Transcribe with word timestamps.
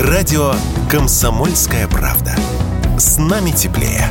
Радио 0.00 0.54
«Комсомольская 0.88 1.88
правда». 1.88 2.32
С 3.00 3.18
нами 3.18 3.50
теплее. 3.50 4.04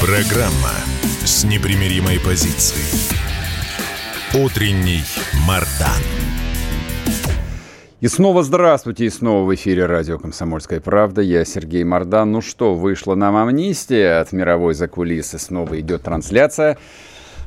Программа 0.00 0.72
с 1.22 1.44
непримиримой 1.44 2.18
позицией. 2.18 2.86
Утренний 4.32 5.04
Мардан. 5.46 6.21
И 8.02 8.08
снова 8.08 8.42
здравствуйте, 8.42 9.04
и 9.04 9.10
снова 9.10 9.46
в 9.46 9.54
эфире 9.54 9.86
радио 9.86 10.18
«Комсомольская 10.18 10.80
правда». 10.80 11.22
Я 11.22 11.44
Сергей 11.44 11.84
Мордан. 11.84 12.32
Ну 12.32 12.40
что, 12.40 12.74
вышла 12.74 13.14
нам 13.14 13.36
амнистия 13.36 14.20
от 14.20 14.32
мировой 14.32 14.74
закулисы. 14.74 15.38
Снова 15.38 15.78
идет 15.78 16.02
трансляция 16.02 16.78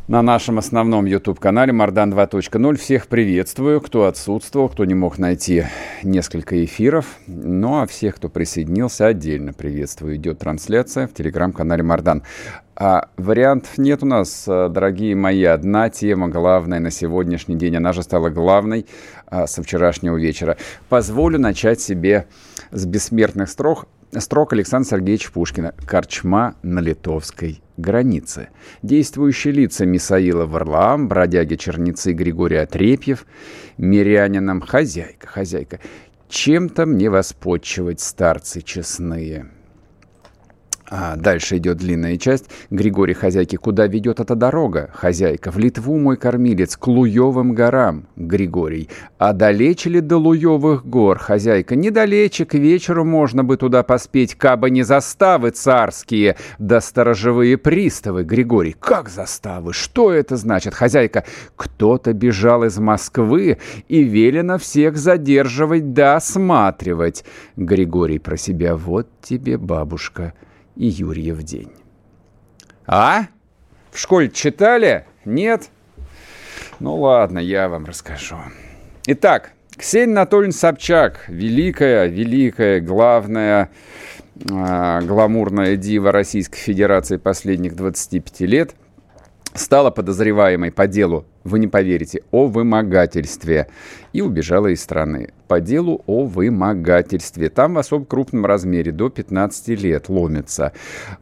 на 0.08 0.22
нашем 0.22 0.58
основном 0.58 1.04
YouTube-канале 1.08 1.74
Мардан 1.74 2.14
2.0. 2.14 2.78
Всех 2.78 3.08
приветствую, 3.08 3.82
кто 3.82 4.06
отсутствовал, 4.06 4.70
кто 4.70 4.86
не 4.86 4.94
мог 4.94 5.18
найти 5.18 5.66
несколько 6.04 6.64
эфиров. 6.64 7.06
Ну 7.28 7.82
а 7.82 7.86
всех, 7.86 8.16
кто 8.16 8.30
присоединился, 8.30 9.08
отдельно 9.08 9.52
приветствую. 9.52 10.16
Идет 10.16 10.40
трансляция 10.40 11.08
в 11.08 11.14
телеграм-канале 11.14 11.84
Мардан. 11.84 12.24
А 12.78 13.08
вариантов 13.16 13.78
нет 13.78 14.04
у 14.04 14.06
нас, 14.06 14.46
э, 14.48 14.68
дорогие 14.70 15.16
мои. 15.16 15.44
Одна 15.46 15.90
тема 15.90 16.28
главная 16.28 16.82
на 16.82 16.92
сегодняшний 16.92 17.56
день. 17.56 17.78
Она 17.78 17.94
же 17.94 18.04
стала 18.04 18.30
главной 18.30 18.86
а, 19.28 19.48
со 19.48 19.64
вчерашнего 19.64 20.18
вечера. 20.18 20.58
Позволю 20.90 21.40
начать 21.40 21.80
себе 21.80 22.28
с 22.72 22.86
бессмертных 22.86 23.50
строк, 23.50 23.88
строк 24.12 24.52
Александра 24.52 24.90
Сергеевича 24.90 25.32
Пушкина 25.32 25.74
«Корчма 25.88 26.56
на 26.64 26.80
литовской 26.80 27.62
границе». 27.78 28.50
Действующие 28.82 29.54
лица 29.54 29.86
Мисаила 29.86 30.46
Варлаам, 30.46 31.08
бродяги 31.08 31.56
Черницы 31.56 32.12
Григорий 32.12 32.58
Отрепьев, 32.58 33.26
мирянином 33.78 34.60
хозяйка, 34.60 35.28
хозяйка. 35.28 35.80
Чем-то 36.28 36.86
мне 36.86 37.10
воспотчивать, 37.10 38.02
старцы 38.02 38.60
честные. 38.60 39.55
А 40.98 41.18
дальше 41.18 41.58
идет 41.58 41.80
длинная 41.80 42.16
часть. 42.16 42.46
Григорий 42.70 43.14
хозяйки. 43.14 43.58
Куда 43.58 43.86
ведет 43.86 44.22
эта 44.22 44.34
дорога? 44.34 44.92
Хозяйка. 44.94 45.52
В 45.52 45.58
Литву 45.58 45.98
мой 45.98 46.16
кормилец. 46.16 46.78
К 46.78 46.88
Луевым 46.88 47.54
горам. 47.54 48.08
Григорий. 48.16 48.88
А 49.18 49.34
далече 49.34 49.90
ли 49.90 50.00
до 50.00 50.16
Луевых 50.16 50.86
гор? 50.86 51.18
Хозяйка. 51.18 51.76
Недалече. 51.76 52.46
К 52.46 52.54
вечеру 52.54 53.04
можно 53.04 53.44
бы 53.44 53.58
туда 53.58 53.84
поспеть. 53.84 54.36
Кабы 54.36 54.70
не 54.70 54.84
заставы 54.84 55.50
царские, 55.50 56.38
да 56.60 56.80
сторожевые 56.80 57.58
приставы. 57.58 58.24
Григорий. 58.24 58.74
Как 58.80 59.10
заставы? 59.10 59.74
Что 59.74 60.14
это 60.14 60.38
значит? 60.38 60.74
Хозяйка. 60.74 61.26
Кто-то 61.58 62.14
бежал 62.14 62.64
из 62.64 62.78
Москвы 62.78 63.58
и 63.90 64.02
велено 64.02 64.58
всех 64.58 64.96
задерживать 64.96 65.92
да 65.92 66.16
осматривать. 66.16 67.26
Григорий 67.58 68.20
про 68.20 68.38
себя. 68.38 68.78
Вот 68.78 69.10
тебе, 69.22 69.58
бабушка 69.58 70.34
и 70.76 70.88
Юрьев 70.88 71.42
день. 71.44 71.72
А? 72.86 73.28
В 73.92 74.00
школе 74.00 74.30
читали? 74.30 75.06
Нет? 75.24 75.70
Ну 76.80 76.96
ладно, 76.96 77.40
я 77.40 77.70
вам 77.70 77.86
расскажу. 77.86 78.38
Итак, 79.08 79.54
Ксения 79.78 80.14
Анатольевна 80.14 80.54
Собчак, 80.54 81.26
великая, 81.28 82.08
великая, 82.08 82.82
главная 82.82 83.70
э, 84.36 85.02
гламурная 85.02 85.78
дива 85.78 86.12
Российской 86.12 86.60
Федерации 86.60 87.18
последних 87.18 87.76
25 87.76 88.42
лет– 88.42 88.76
стала 89.56 89.90
подозреваемой 89.90 90.72
по 90.72 90.88
делу, 90.88 91.26
вы 91.44 91.60
не 91.60 91.68
поверите, 91.68 92.24
о 92.32 92.48
вымогательстве 92.48 93.68
и 94.14 94.22
убежала 94.22 94.68
из 94.68 94.82
страны. 94.82 95.30
По 95.48 95.60
делу 95.60 96.04
о 96.06 96.26
вымогательстве. 96.26 97.50
Там 97.50 97.76
в 97.76 97.80
особо 97.80 98.06
крупном 98.06 98.46
размере, 98.46 98.92
до 98.92 99.10
15 99.10 99.70
лет 99.82 100.10
ломится. 100.10 100.74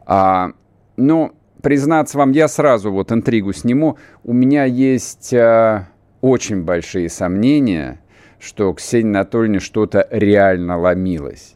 А, 0.06 0.52
но, 0.98 1.34
признаться 1.62 2.18
вам, 2.18 2.32
я 2.32 2.48
сразу 2.48 2.92
вот 2.92 3.12
интригу 3.12 3.54
сниму. 3.54 3.98
У 4.24 4.34
меня 4.34 4.66
есть 4.66 5.34
а, 5.34 5.88
очень 6.22 6.64
большие 6.64 7.10
сомнения, 7.10 8.02
что 8.40 8.74
Ксения 8.74 9.10
Анатольевна 9.10 9.60
что-то 9.60 10.08
реально 10.10 10.78
ломилось 10.78 11.53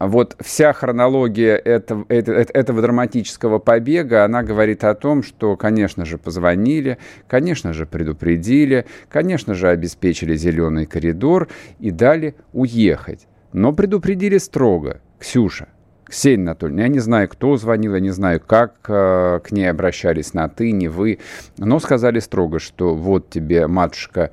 вот 0.00 0.34
вся 0.40 0.72
хронология 0.72 1.56
этого, 1.56 2.06
этого 2.08 2.80
драматического 2.80 3.58
побега, 3.58 4.24
она 4.24 4.42
говорит 4.42 4.82
о 4.82 4.94
том, 4.94 5.22
что, 5.22 5.56
конечно 5.56 6.06
же, 6.06 6.16
позвонили, 6.16 6.96
конечно 7.28 7.74
же, 7.74 7.84
предупредили, 7.84 8.86
конечно 9.10 9.54
же, 9.54 9.68
обеспечили 9.68 10.34
зеленый 10.36 10.86
коридор 10.86 11.48
и 11.78 11.90
дали 11.90 12.34
уехать. 12.54 13.26
Но 13.52 13.72
предупредили 13.72 14.38
строго. 14.38 15.02
Ксюша, 15.18 15.68
Ксения 16.06 16.44
Анатольевна, 16.44 16.82
я 16.82 16.88
не 16.88 17.00
знаю, 17.00 17.28
кто 17.28 17.56
звонил, 17.58 17.94
я 17.94 18.00
не 18.00 18.10
знаю, 18.10 18.40
как 18.40 18.76
э, 18.88 19.40
к 19.44 19.52
ней 19.52 19.70
обращались 19.70 20.32
на 20.32 20.48
«ты», 20.48 20.72
не 20.72 20.88
«вы», 20.88 21.18
но 21.58 21.78
сказали 21.78 22.20
строго, 22.20 22.58
что 22.58 22.94
вот 22.94 23.28
тебе, 23.28 23.66
матушка, 23.66 24.30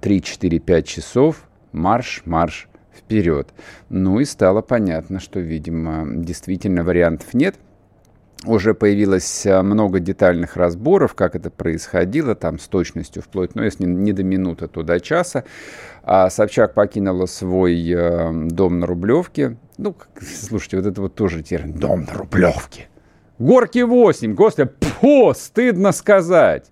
3, 0.00 0.22
4, 0.22 0.58
5 0.58 0.86
часов, 0.86 1.36
марш, 1.70 2.22
марш, 2.24 2.68
вперед. 2.98 3.48
Ну 3.88 4.20
и 4.20 4.24
стало 4.24 4.60
понятно, 4.60 5.20
что, 5.20 5.40
видимо, 5.40 6.04
действительно 6.06 6.84
вариантов 6.84 7.34
нет. 7.34 7.56
Уже 8.44 8.72
появилось 8.72 9.46
э, 9.46 9.62
много 9.62 9.98
детальных 9.98 10.56
разборов, 10.56 11.14
как 11.14 11.34
это 11.34 11.50
происходило, 11.50 12.36
там 12.36 12.60
с 12.60 12.68
точностью 12.68 13.20
вплоть, 13.20 13.56
ну, 13.56 13.64
если 13.64 13.84
не 13.84 14.12
до 14.12 14.22
минуты, 14.22 14.68
то 14.68 14.84
до 14.84 15.00
часа. 15.00 15.42
А 16.04 16.30
Собчак 16.30 16.74
покинула 16.74 17.26
свой 17.26 17.90
э, 17.90 18.32
дом 18.48 18.78
на 18.78 18.86
Рублевке. 18.86 19.56
Ну, 19.76 19.96
слушайте, 20.20 20.76
вот 20.76 20.86
это 20.86 21.00
вот 21.00 21.14
тоже 21.16 21.42
термин 21.42 21.72
«дом 21.72 22.04
на 22.04 22.14
Рублевке». 22.14 22.86
Горки 23.40 23.80
8, 23.80 24.34
господи, 24.34 24.70
по, 25.00 25.34
стыдно 25.34 25.92
сказать. 25.92 26.70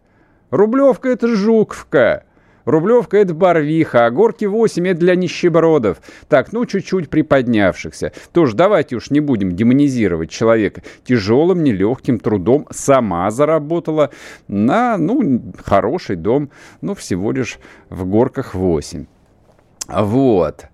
Рублевка– 0.50 1.08
это 1.10 1.28
Жуковка. 1.28 2.25
Рублевка– 2.66 3.16
это 3.19 3.32
Барвиха, 3.32 4.06
а 4.06 4.10
Горки 4.10 4.44
8– 4.44 4.88
это 4.88 5.00
для 5.00 5.15
нищебродов. 5.15 5.99
Так, 6.28 6.53
ну, 6.53 6.66
чуть-чуть 6.66 7.09
приподнявшихся. 7.09 8.12
Тоже 8.32 8.54
давайте 8.54 8.97
уж 8.97 9.10
не 9.10 9.21
будем 9.21 9.56
демонизировать 9.56 10.31
человека. 10.31 10.82
Тяжелым, 11.05 11.62
нелегким 11.62 12.19
трудом 12.19 12.66
сама 12.71 13.31
заработала 13.31 14.10
на, 14.49 14.99
ну, 14.99 15.43
хороший 15.65 16.16
дом, 16.16 16.50
ну, 16.81 16.94
всего 16.94 17.32
лишь 17.32 17.59
в 17.88 18.05
Горках 18.05 18.55
8. 18.55 19.06
Вот. 19.88 20.66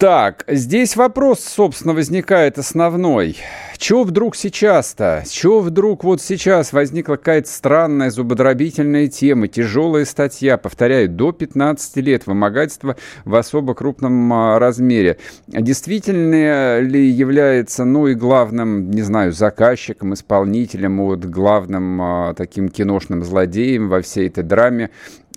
Так, 0.00 0.44
здесь 0.48 0.96
вопрос, 0.96 1.40
собственно, 1.40 1.92
возникает 1.92 2.56
основной. 2.56 3.36
Чего 3.76 4.04
вдруг 4.04 4.34
сейчас-то? 4.34 5.24
Чего 5.28 5.60
вдруг 5.60 6.04
вот 6.04 6.22
сейчас 6.22 6.72
возникла 6.72 7.16
какая-то 7.16 7.50
странная 7.50 8.08
зубодробительная 8.08 9.08
тема, 9.08 9.46
тяжелая 9.46 10.06
статья, 10.06 10.56
повторяю, 10.56 11.10
до 11.10 11.32
15 11.32 11.96
лет, 11.96 12.26
вымогательство 12.26 12.96
в 13.26 13.34
особо 13.34 13.74
крупном 13.74 14.32
а, 14.32 14.58
размере. 14.58 15.18
Действительно 15.48 16.80
ли 16.80 17.06
является, 17.06 17.84
ну 17.84 18.06
и 18.06 18.14
главным, 18.14 18.90
не 18.90 19.02
знаю, 19.02 19.32
заказчиком, 19.32 20.14
исполнителем, 20.14 20.96
вот 20.96 21.26
главным 21.26 22.00
а, 22.00 22.32
таким 22.32 22.70
киношным 22.70 23.22
злодеем 23.22 23.90
во 23.90 24.00
всей 24.00 24.28
этой 24.28 24.44
драме 24.44 24.88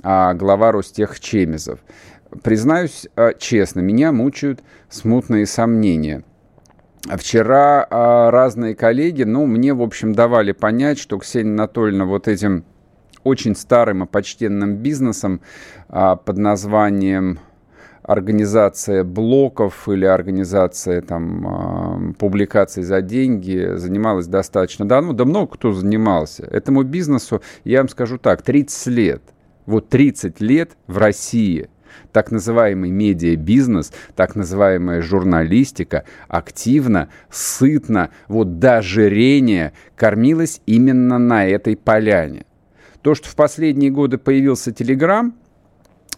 а, 0.03 0.33
глава 0.33 0.71
Ростех 0.71 1.19
Чемизов? 1.19 1.79
Признаюсь 2.41 3.07
а, 3.15 3.33
честно, 3.33 3.81
меня 3.81 4.11
мучают 4.11 4.61
смутные 4.89 5.45
сомнения. 5.45 6.23
Вчера 7.03 7.85
а, 7.89 8.31
разные 8.31 8.75
коллеги, 8.75 9.23
ну, 9.23 9.45
мне, 9.45 9.73
в 9.73 9.81
общем, 9.81 10.13
давали 10.13 10.53
понять, 10.53 10.97
что 10.97 11.17
Ксения 11.17 11.51
Анатольевна 11.53 12.05
вот 12.05 12.27
этим 12.27 12.63
очень 13.23 13.55
старым 13.55 14.03
и 14.03 14.07
почтенным 14.07 14.77
бизнесом 14.77 15.41
а, 15.89 16.15
под 16.15 16.37
названием 16.37 17.39
организация 18.03 19.03
блоков 19.05 19.87
или 19.87 20.05
организация 20.05 21.01
там 21.01 22.15
публикаций 22.19 22.83
за 22.83 23.01
деньги 23.01 23.75
занималась 23.75 24.27
достаточно 24.27 24.85
давно, 24.85 25.13
да 25.13 25.23
много 25.23 25.53
кто 25.53 25.71
занимался. 25.71 26.43
Этому 26.43 26.83
бизнесу, 26.83 27.41
я 27.63 27.79
вам 27.79 27.87
скажу 27.87 28.17
так, 28.17 28.41
30 28.41 28.87
лет. 28.87 29.21
Вот 29.65 29.87
30 29.87 30.41
лет 30.41 30.71
в 30.87 30.97
России 30.97 31.69
так 32.11 32.31
называемый 32.31 32.91
медиабизнес, 32.91 33.91
так 34.15 34.35
называемая 34.35 35.01
журналистика 35.01 36.03
активно, 36.27 37.09
сытно, 37.29 38.09
вот 38.27 38.59
до 38.59 38.77
ожирения 38.77 39.73
кормилась 39.95 40.61
именно 40.65 41.17
на 41.17 41.45
этой 41.47 41.75
поляне. 41.75 42.45
То, 43.01 43.15
что 43.15 43.27
в 43.29 43.35
последние 43.35 43.91
годы 43.91 44.17
появился 44.17 44.71
Телеграм, 44.71 45.33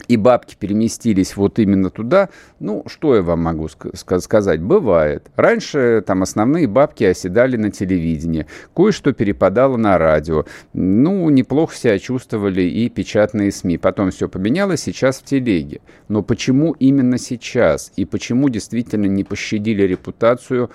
и 0.08 0.16
бабки 0.16 0.56
переместились 0.58 1.36
вот 1.36 1.58
именно 1.58 1.90
туда, 1.90 2.28
ну, 2.60 2.84
что 2.86 3.16
я 3.16 3.22
вам 3.22 3.42
могу 3.42 3.66
ск- 3.66 4.20
сказать? 4.20 4.60
Бывает. 4.60 5.28
Раньше 5.36 6.02
там 6.06 6.22
основные 6.22 6.66
бабки 6.66 7.04
оседали 7.04 7.56
на 7.56 7.70
телевидении, 7.70 8.46
кое-что 8.74 9.12
перепадало 9.12 9.76
на 9.76 9.98
радио. 9.98 10.44
Ну, 10.72 11.28
неплохо 11.30 11.74
себя 11.74 11.98
чувствовали 11.98 12.62
и 12.62 12.88
печатные 12.88 13.50
СМИ. 13.50 13.78
Потом 13.78 14.10
все 14.10 14.28
поменялось, 14.28 14.82
сейчас 14.82 15.18
в 15.18 15.24
телеге. 15.24 15.80
Но 16.08 16.22
почему 16.22 16.72
именно 16.72 17.18
сейчас? 17.18 17.92
И 17.96 18.04
почему 18.04 18.48
действительно 18.48 19.06
не 19.06 19.24
пощадили 19.24 19.82
репутацию 19.82 20.70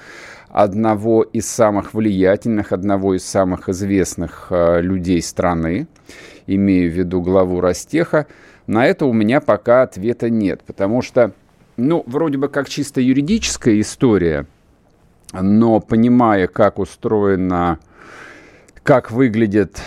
одного 0.50 1.23
из 1.23 1.50
самых 1.50 1.94
влиятельных, 1.94 2.73
одного 2.73 3.15
из 3.15 3.23
самых 3.23 3.69
известных 3.69 4.47
э, 4.50 4.81
людей 4.81 5.21
страны, 5.21 5.88
имею 6.45 6.91
в 6.91 6.94
виду 6.94 7.21
главу 7.21 7.62
Ростеха, 7.62 8.27
на 8.71 8.85
это 8.85 9.06
у 9.06 9.12
меня 9.12 9.41
пока 9.41 9.81
ответа 9.81 10.29
нет, 10.29 10.62
потому 10.65 11.01
что, 11.01 11.33
ну, 11.75 12.03
вроде 12.07 12.38
бы 12.38 12.47
как 12.47 12.69
чисто 12.69 13.01
юридическая 13.01 13.81
история, 13.81 14.45
но 15.33 15.81
понимая, 15.81 16.47
как 16.47 16.79
устроена, 16.79 17.79
как 18.83 19.12
выглядит 19.12 19.81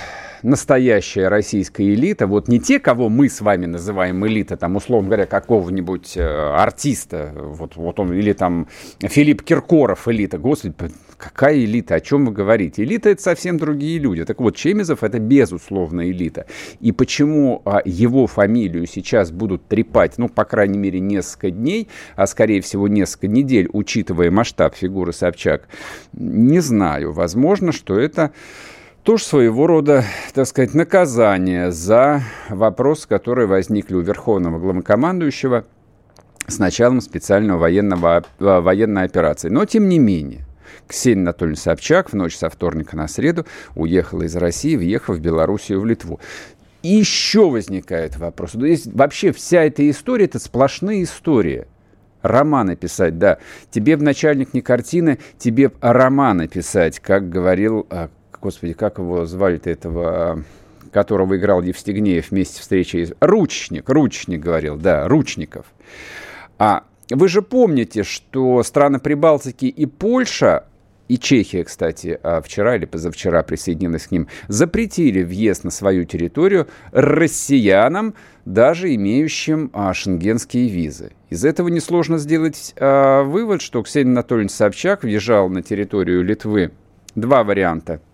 настоящая 0.44 1.28
российская 1.28 1.92
элита, 1.92 2.26
вот 2.26 2.48
не 2.48 2.60
те, 2.60 2.78
кого 2.78 3.08
мы 3.08 3.28
с 3.28 3.40
вами 3.40 3.66
называем 3.66 4.24
элита, 4.26 4.56
там, 4.56 4.76
условно 4.76 5.08
говоря, 5.08 5.26
какого-нибудь 5.26 6.16
э, 6.16 6.22
артиста, 6.22 7.32
вот, 7.34 7.76
вот 7.76 7.98
он, 7.98 8.12
или 8.12 8.32
там 8.32 8.68
Филипп 9.00 9.42
Киркоров 9.42 10.06
элита, 10.06 10.38
господи, 10.38 10.74
какая 11.16 11.56
элита, 11.56 11.94
о 11.94 12.00
чем 12.00 12.26
вы 12.26 12.32
говорите? 12.32 12.84
Элита 12.84 13.08
это 13.08 13.22
совсем 13.22 13.56
другие 13.56 13.98
люди. 13.98 14.24
Так 14.24 14.40
вот, 14.40 14.56
Чемизов 14.56 15.02
это 15.02 15.18
безусловно 15.18 16.10
элита. 16.10 16.46
И 16.80 16.92
почему 16.92 17.62
а, 17.64 17.80
его 17.84 18.26
фамилию 18.26 18.86
сейчас 18.86 19.30
будут 19.30 19.66
трепать, 19.66 20.18
ну, 20.18 20.28
по 20.28 20.44
крайней 20.44 20.78
мере, 20.78 21.00
несколько 21.00 21.50
дней, 21.50 21.88
а 22.16 22.26
скорее 22.26 22.60
всего 22.60 22.88
несколько 22.88 23.28
недель, 23.28 23.68
учитывая 23.72 24.30
масштаб 24.30 24.74
фигуры 24.74 25.12
Собчак, 25.14 25.68
не 26.12 26.60
знаю. 26.60 27.12
Возможно, 27.12 27.72
что 27.72 27.98
это 27.98 28.32
тоже 29.04 29.24
своего 29.24 29.66
рода, 29.66 30.02
так 30.32 30.46
сказать, 30.46 30.72
наказание 30.72 31.70
за 31.70 32.22
вопросы, 32.48 33.06
которые 33.06 33.46
возникли 33.46 33.94
у 33.94 34.00
верховного 34.00 34.58
главнокомандующего 34.58 35.66
с 36.46 36.58
началом 36.58 37.02
специального 37.02 37.58
военного, 37.58 38.24
а, 38.40 38.60
военной 38.62 39.04
операции. 39.04 39.50
Но 39.50 39.66
тем 39.66 39.90
не 39.90 39.98
менее, 39.98 40.46
Ксения 40.88 41.22
Анатольевна 41.22 41.56
Собчак 41.56 42.10
в 42.10 42.14
ночь 42.14 42.36
со 42.36 42.48
вторника 42.48 42.96
на 42.96 43.06
среду 43.06 43.46
уехала 43.74 44.22
из 44.22 44.36
России, 44.36 44.74
въехав 44.74 45.16
в 45.16 45.20
Белоруссию, 45.20 45.80
в 45.80 45.86
Литву. 45.86 46.18
И 46.82 46.88
еще 46.88 47.48
возникает 47.48 48.16
вопрос. 48.16 48.52
То 48.52 48.64
есть 48.64 48.86
вообще 48.92 49.32
вся 49.32 49.64
эта 49.64 49.88
история– 49.88 50.24
это 50.26 50.38
сплошные 50.38 51.02
истории. 51.02 51.66
Романы 52.22 52.74
писать, 52.74 53.18
да. 53.18 53.36
Тебе 53.70 53.98
в 53.98 54.02
начальник 54.02 54.54
не 54.54 54.62
картины, 54.62 55.18
тебе 55.38 55.72
романы 55.82 56.48
писать, 56.48 57.00
как 57.00 57.28
говорил 57.28 57.86
а, 57.90 58.08
господи, 58.44 58.74
как 58.74 58.98
его 58.98 59.24
звали-то 59.24 59.70
этого, 59.70 60.44
которого 60.92 61.36
играл 61.36 61.62
Евстигнеев 61.62 62.30
вместе 62.30 62.60
встречи? 62.60 63.08
Ручник, 63.20 63.88
Ручник 63.88 64.40
говорил, 64.40 64.76
да, 64.76 65.08
Ручников. 65.08 65.66
А 66.58 66.84
вы 67.10 67.28
же 67.28 67.40
помните, 67.40 68.02
что 68.02 68.62
страны 68.62 68.98
Прибалтики 68.98 69.64
и 69.64 69.86
Польша 69.86 70.64
и 71.08 71.18
Чехия, 71.18 71.64
кстати, 71.64 72.18
а 72.22 72.42
вчера 72.42 72.76
или 72.76 72.84
позавчера 72.84 73.42
присоединилась 73.42 74.06
к 74.06 74.10
ним, 74.10 74.28
запретили 74.48 75.22
въезд 75.22 75.64
на 75.64 75.70
свою 75.70 76.04
территорию 76.04 76.68
россиянам, 76.92 78.14
даже 78.44 78.94
имеющим 78.94 79.70
а, 79.72 79.94
шенгенские 79.94 80.68
визы. 80.68 81.12
Из 81.30 81.46
этого 81.46 81.68
несложно 81.68 82.18
сделать 82.18 82.74
а, 82.76 83.22
вывод, 83.22 83.62
что 83.62 83.82
Ксения 83.82 84.12
Анатольевна 84.12 84.50
Собчак 84.50 85.02
въезжал 85.02 85.48
на 85.48 85.62
территорию 85.62 86.22
Литвы. 86.22 86.72
Два 87.14 87.42
варианта– 87.42 88.00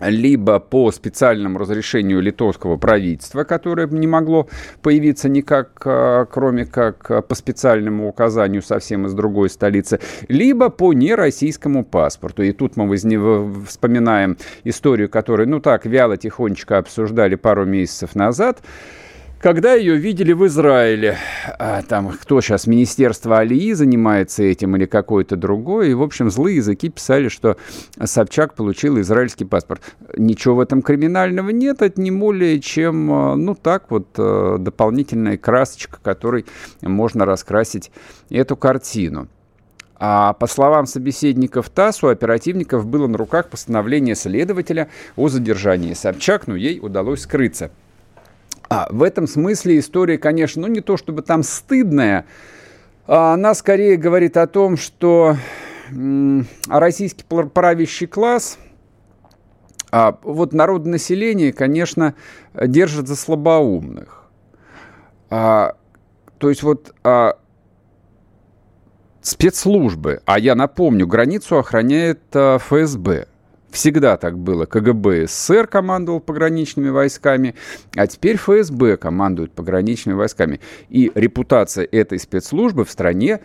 либо 0.00 0.58
по 0.58 0.90
специальному 0.92 1.58
разрешению 1.58 2.20
литовского 2.20 2.76
правительства, 2.76 3.44
которое 3.44 3.86
не 3.86 4.06
могло 4.06 4.48
появиться 4.82 5.28
никак, 5.28 5.82
а, 5.84 6.26
кроме 6.26 6.66
как 6.66 7.26
по 7.26 7.34
специальному 7.34 8.08
указанию 8.08 8.62
совсем 8.62 9.06
из 9.06 9.14
другой 9.14 9.50
столицы, 9.50 10.00
либо 10.28 10.68
по 10.68 10.92
нероссийскому 10.92 11.84
паспорту. 11.84 12.42
И 12.42 12.52
тут 12.52 12.76
мы 12.76 12.94
вспоминаем 12.96 14.36
историю, 14.64 15.08
которую, 15.08 15.48
ну 15.48 15.60
так, 15.60 15.86
вяло, 15.86 16.16
тихонечко 16.16 16.78
обсуждали 16.78 17.34
пару 17.34 17.64
месяцев 17.64 18.14
назад, 18.14 18.62
когда 19.40 19.74
ее 19.74 19.96
видели 19.96 20.32
в 20.32 20.46
Израиле, 20.46 21.18
а, 21.58 21.82
там 21.82 22.08
кто 22.08 22.40
сейчас, 22.40 22.66
Министерство 22.66 23.38
Алии 23.38 23.72
занимается 23.72 24.42
этим 24.42 24.76
или 24.76 24.86
какое-то 24.86 25.36
другое, 25.36 25.88
и, 25.88 25.94
в 25.94 26.02
общем, 26.02 26.30
злые 26.30 26.56
языки 26.56 26.88
писали, 26.88 27.28
что 27.28 27.56
Собчак 28.02 28.54
получил 28.54 29.00
израильский 29.00 29.44
паспорт. 29.44 29.82
Ничего 30.16 30.56
в 30.56 30.60
этом 30.60 30.82
криминального 30.82 31.50
нет, 31.50 31.82
это 31.82 32.00
не 32.00 32.10
более 32.10 32.60
чем, 32.60 33.12
а, 33.12 33.36
ну 33.36 33.54
так 33.54 33.90
вот, 33.90 34.08
а, 34.18 34.58
дополнительная 34.58 35.36
красочка, 35.36 35.98
которой 36.02 36.46
можно 36.82 37.24
раскрасить 37.24 37.90
эту 38.30 38.56
картину. 38.56 39.28
А 39.98 40.34
по 40.34 40.46
словам 40.46 40.86
собеседников 40.86 41.70
ТАСС, 41.70 42.02
у 42.02 42.08
оперативников 42.08 42.86
было 42.86 43.06
на 43.06 43.16
руках 43.16 43.48
постановление 43.48 44.14
следователя 44.14 44.88
о 45.16 45.28
задержании 45.28 45.94
Собчак, 45.94 46.46
но 46.46 46.54
ей 46.54 46.80
удалось 46.80 47.22
скрыться. 47.22 47.70
А, 48.68 48.88
в 48.90 49.02
этом 49.02 49.26
смысле 49.26 49.78
история, 49.78 50.18
конечно, 50.18 50.62
ну 50.62 50.68
не 50.68 50.80
то 50.80 50.96
чтобы 50.96 51.22
там 51.22 51.42
стыдная, 51.42 52.26
а 53.06 53.34
она 53.34 53.54
скорее 53.54 53.96
говорит 53.96 54.36
о 54.36 54.46
том, 54.46 54.76
что 54.76 55.36
российский 56.68 57.24
правящий 57.24 58.08
класс, 58.08 58.58
а, 59.92 60.18
вот 60.22 60.52
народонаселение, 60.52 61.52
конечно, 61.52 62.14
держит 62.54 63.06
за 63.06 63.14
слабоумных. 63.14 64.24
А, 65.30 65.76
то 66.38 66.48
есть 66.48 66.64
вот 66.64 66.92
а, 67.04 67.38
спецслужбы, 69.20 70.22
а 70.24 70.40
я 70.40 70.56
напомню, 70.56 71.06
границу 71.06 71.58
охраняет 71.58 72.20
а, 72.34 72.58
ФСБ– 72.58 73.28
Всегда 73.76 74.16
так 74.16 74.38
было. 74.38 74.64
КГБ 74.64 75.26
СССР 75.26 75.66
командовал 75.66 76.20
пограничными 76.20 76.88
войсками, 76.88 77.54
а 77.94 78.06
теперь 78.06 78.36
ФСБ 78.38 78.96
командует 78.96 79.52
пограничными 79.52 80.16
войсками. 80.16 80.60
И 80.88 81.12
репутация 81.14 81.86
этой 81.92 82.18
спецслужбы 82.18 82.86
в 82.86 82.90
стране, 82.90 83.40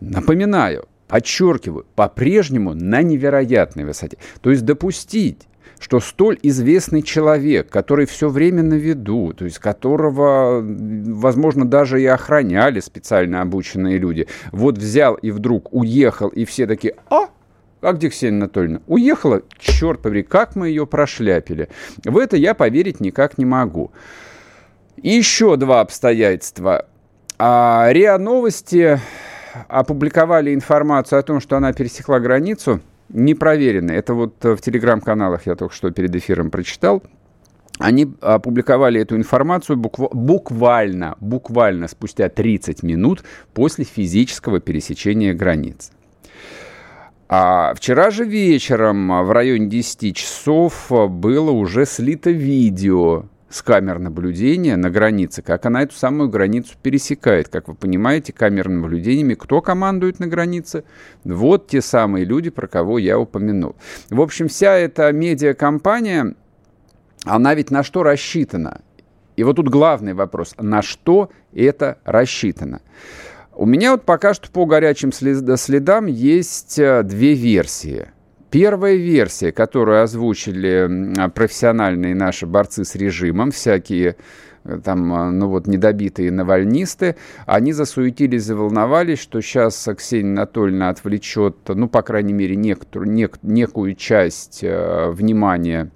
напоминаю, 0.00 0.86
подчеркиваю, 1.08 1.86
по-прежнему 1.94 2.74
на 2.74 3.00
невероятной 3.00 3.86
высоте. 3.86 4.18
То 4.42 4.50
есть 4.50 4.66
допустить 4.66 5.46
что 5.78 5.98
столь 5.98 6.38
известный 6.42 7.00
человек, 7.00 7.70
который 7.70 8.04
все 8.04 8.28
время 8.28 8.62
на 8.62 8.74
виду, 8.74 9.32
то 9.32 9.46
есть 9.46 9.58
которого, 9.58 10.60
возможно, 10.62 11.64
даже 11.64 12.02
и 12.02 12.04
охраняли 12.04 12.80
специально 12.80 13.40
обученные 13.40 13.96
люди, 13.96 14.26
вот 14.52 14.76
взял 14.76 15.14
и 15.14 15.30
вдруг 15.30 15.72
уехал, 15.72 16.28
и 16.28 16.44
все 16.44 16.66
такие, 16.66 16.96
а, 17.08 17.29
а 17.80 17.92
где 17.92 18.08
Ксения 18.10 18.38
Анатольевна? 18.38 18.80
Уехала? 18.86 19.42
Черт 19.58 20.02
побери, 20.02 20.22
как 20.22 20.56
мы 20.56 20.68
ее 20.68 20.86
прошляпили. 20.86 21.68
В 22.04 22.18
это 22.18 22.36
я 22.36 22.54
поверить 22.54 23.00
никак 23.00 23.38
не 23.38 23.44
могу. 23.44 23.92
Еще 24.96 25.56
два 25.56 25.80
обстоятельства. 25.80 26.86
А, 27.38 27.88
РИА 27.90 28.18
Новости 28.18 29.00
опубликовали 29.68 30.54
информацию 30.54 31.18
о 31.18 31.22
том, 31.22 31.40
что 31.40 31.56
она 31.56 31.72
пересекла 31.72 32.20
границу, 32.20 32.80
непроверенная. 33.08 33.96
Это 33.96 34.12
вот 34.14 34.34
в 34.42 34.58
телеграм-каналах 34.58 35.46
я 35.46 35.54
только 35.54 35.74
что 35.74 35.90
перед 35.90 36.14
эфиром 36.14 36.50
прочитал. 36.50 37.02
Они 37.78 38.12
опубликовали 38.20 39.00
эту 39.00 39.16
информацию 39.16 39.78
буквально, 39.78 41.16
буквально 41.18 41.88
спустя 41.88 42.28
30 42.28 42.82
минут 42.82 43.24
после 43.54 43.86
физического 43.86 44.60
пересечения 44.60 45.32
границ. 45.32 45.92
А 47.32 47.74
вчера 47.76 48.10
же 48.10 48.24
вечером 48.24 49.12
а, 49.12 49.22
в 49.22 49.30
районе 49.30 49.66
10 49.66 50.16
часов 50.16 50.90
а, 50.90 51.06
было 51.06 51.52
уже 51.52 51.86
слито 51.86 52.32
видео 52.32 53.26
с 53.48 53.62
камер 53.62 54.00
наблюдения 54.00 54.74
на 54.74 54.90
границе, 54.90 55.40
как 55.40 55.64
она 55.64 55.84
эту 55.84 55.94
самую 55.94 56.28
границу 56.28 56.74
пересекает. 56.82 57.48
Как 57.48 57.68
вы 57.68 57.76
понимаете, 57.76 58.32
камерными 58.32 58.80
наблюдениями 58.80 59.34
кто 59.34 59.60
командует 59.60 60.18
на 60.18 60.26
границе? 60.26 60.82
Вот 61.22 61.68
те 61.68 61.80
самые 61.80 62.24
люди, 62.24 62.50
про 62.50 62.66
кого 62.66 62.98
я 62.98 63.16
упомянул. 63.16 63.76
В 64.10 64.20
общем, 64.20 64.48
вся 64.48 64.74
эта 64.74 65.12
медиакомпания, 65.12 66.34
она 67.24 67.54
ведь 67.54 67.70
на 67.70 67.84
что 67.84 68.02
рассчитана? 68.02 68.80
И 69.36 69.44
вот 69.44 69.54
тут 69.54 69.68
главный 69.68 70.14
вопрос, 70.14 70.56
на 70.58 70.82
что 70.82 71.30
это 71.54 71.98
рассчитано? 72.04 72.82
У 73.60 73.66
меня 73.66 73.90
вот 73.90 74.06
пока 74.06 74.32
что 74.32 74.50
по 74.50 74.64
горячим 74.64 75.12
следам 75.12 76.06
есть 76.06 76.78
э, 76.78 77.02
две 77.02 77.34
версии. 77.34 78.08
Первая 78.50 78.94
версия, 78.94 79.52
которую 79.52 80.02
озвучили 80.02 81.28
профессиональные 81.34 82.14
наши 82.14 82.46
борцы 82.46 82.86
с 82.86 82.94
режимом, 82.94 83.50
всякие 83.50 84.16
там, 84.82 85.38
ну 85.38 85.48
вот, 85.48 85.66
недобитые 85.66 86.32
навальнисты, 86.32 87.16
они 87.44 87.74
засуетились, 87.74 88.44
заволновались, 88.44 89.18
что 89.18 89.42
сейчас 89.42 89.86
Ксения 89.94 90.32
Анатольевна 90.32 90.88
отвлечет, 90.88 91.56
ну, 91.68 91.86
по 91.86 92.00
крайней 92.00 92.32
мере, 92.32 92.56
некоторую, 92.56 93.10
нек, 93.10 93.36
некую 93.42 93.94
часть 93.94 94.60
э, 94.62 95.10
внимания 95.10 95.90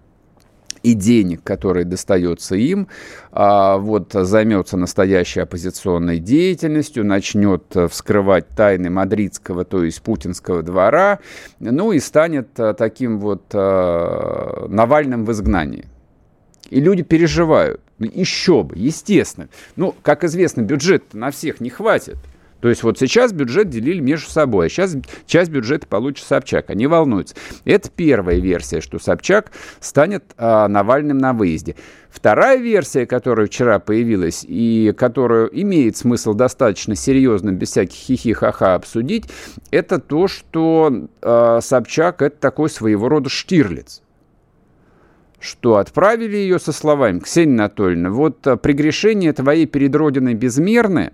и 0.85 0.93
денег, 0.93 1.43
которые 1.43 1.87
достается 1.87 2.55
им, 2.55 2.88
а, 3.33 3.79
вот 3.79 4.12
займется 4.12 4.76
настоящей 4.76 5.41
оппозиционной 5.41 6.19
деятельностью, 6.19 7.05
начнет 7.07 7.64
э, 7.75 7.88
вскрывать 7.88 8.49
тайны 8.50 8.91
мадридского, 8.91 9.64
то 9.64 9.83
есть 9.83 10.03
путинского 10.03 10.62
двора, 10.62 11.21
ну 11.59 11.93
и 11.93 11.99
станет 12.00 12.61
э, 12.61 12.75
таким 12.75 13.19
вот 13.19 13.45
э, 13.55 14.67
Навальным 14.69 15.25
в 15.25 15.33
изгнании. 15.33 15.87
И 16.69 16.81
люди 16.81 17.03
переживают. 17.03 17.81
Ну, 17.99 18.11
еще 18.12 18.62
бы, 18.62 18.76
естественно. 18.76 19.49
Ну, 19.76 19.95
как 20.03 20.23
известно, 20.25 20.61
бюджет 20.61 21.14
на 21.14 21.31
всех 21.31 21.61
не 21.61 21.71
хватит. 21.71 22.17
То 22.64 22.71
есть 22.71 22.83
вот 22.83 22.99
сейчас 22.99 23.35
бюджет 23.35 23.68
делили 23.68 24.00
между 24.00 24.30
собой, 24.30 24.66
а 24.66 24.68
сейчас 24.71 24.97
часть 25.26 25.50
бюджета 25.50 25.87
получит 25.87 26.25
Собчак. 26.25 26.71
Они 26.71 26.87
волнуются. 26.87 27.35
Это 27.66 27.90
первая 27.94 28.38
версия, 28.38 28.80
что 28.80 28.99
Собчак 28.99 29.52
станет 29.80 30.25
а, 30.38 30.66
Навальным 30.66 31.18
на 31.18 31.35
выезде. 31.35 31.76
Вторая 32.09 32.56
версия, 32.56 33.04
которая 33.04 33.49
вчера 33.49 33.80
появилась 33.80 34.47
и 34.49 34.94
которую 34.97 35.50
имеет 35.61 35.99
смысл 35.99 36.33
достаточно 36.33 36.94
серьезно, 36.94 37.52
без 37.52 37.68
всяких 37.73 37.99
хихи-ха-ха 37.99 38.76
обсудить, 38.76 39.26
это 39.71 39.99
то, 39.99 40.26
что 40.26 40.90
э, 41.21 41.59
Собчак 41.61 42.23
это 42.23 42.38
такой 42.38 42.71
своего 42.71 43.11
рода 43.11 43.28
Штирлиц 43.28 44.00
что 45.38 45.76
отправили 45.76 46.38
ее 46.38 46.59
со 46.59 46.73
словами 46.73 47.18
«Ксения 47.18 47.52
Анатольевна, 47.52 48.09
вот 48.09 48.40
прегрешение 48.62 49.35
твоей 49.35 49.66
перед 49.66 49.94
Родиной 49.94 50.33
безмерное, 50.33 51.12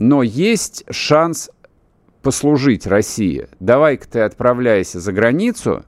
но 0.00 0.22
есть 0.22 0.84
шанс 0.90 1.50
послужить 2.22 2.86
России. 2.86 3.48
Давай-ка 3.60 4.08
ты 4.08 4.20
отправляйся 4.20 4.98
за 4.98 5.12
границу, 5.12 5.84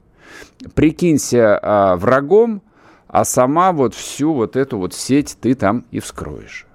прикинься 0.75 1.59
а, 1.59 1.95
врагом, 1.95 2.61
а 3.07 3.25
сама 3.25 3.71
вот 3.71 3.95
всю 3.95 4.33
вот 4.33 4.55
эту 4.55 4.77
вот 4.77 4.93
сеть 4.93 5.35
ты 5.41 5.55
там 5.55 5.85
и 5.89 5.99
вскроешь. 5.99 6.67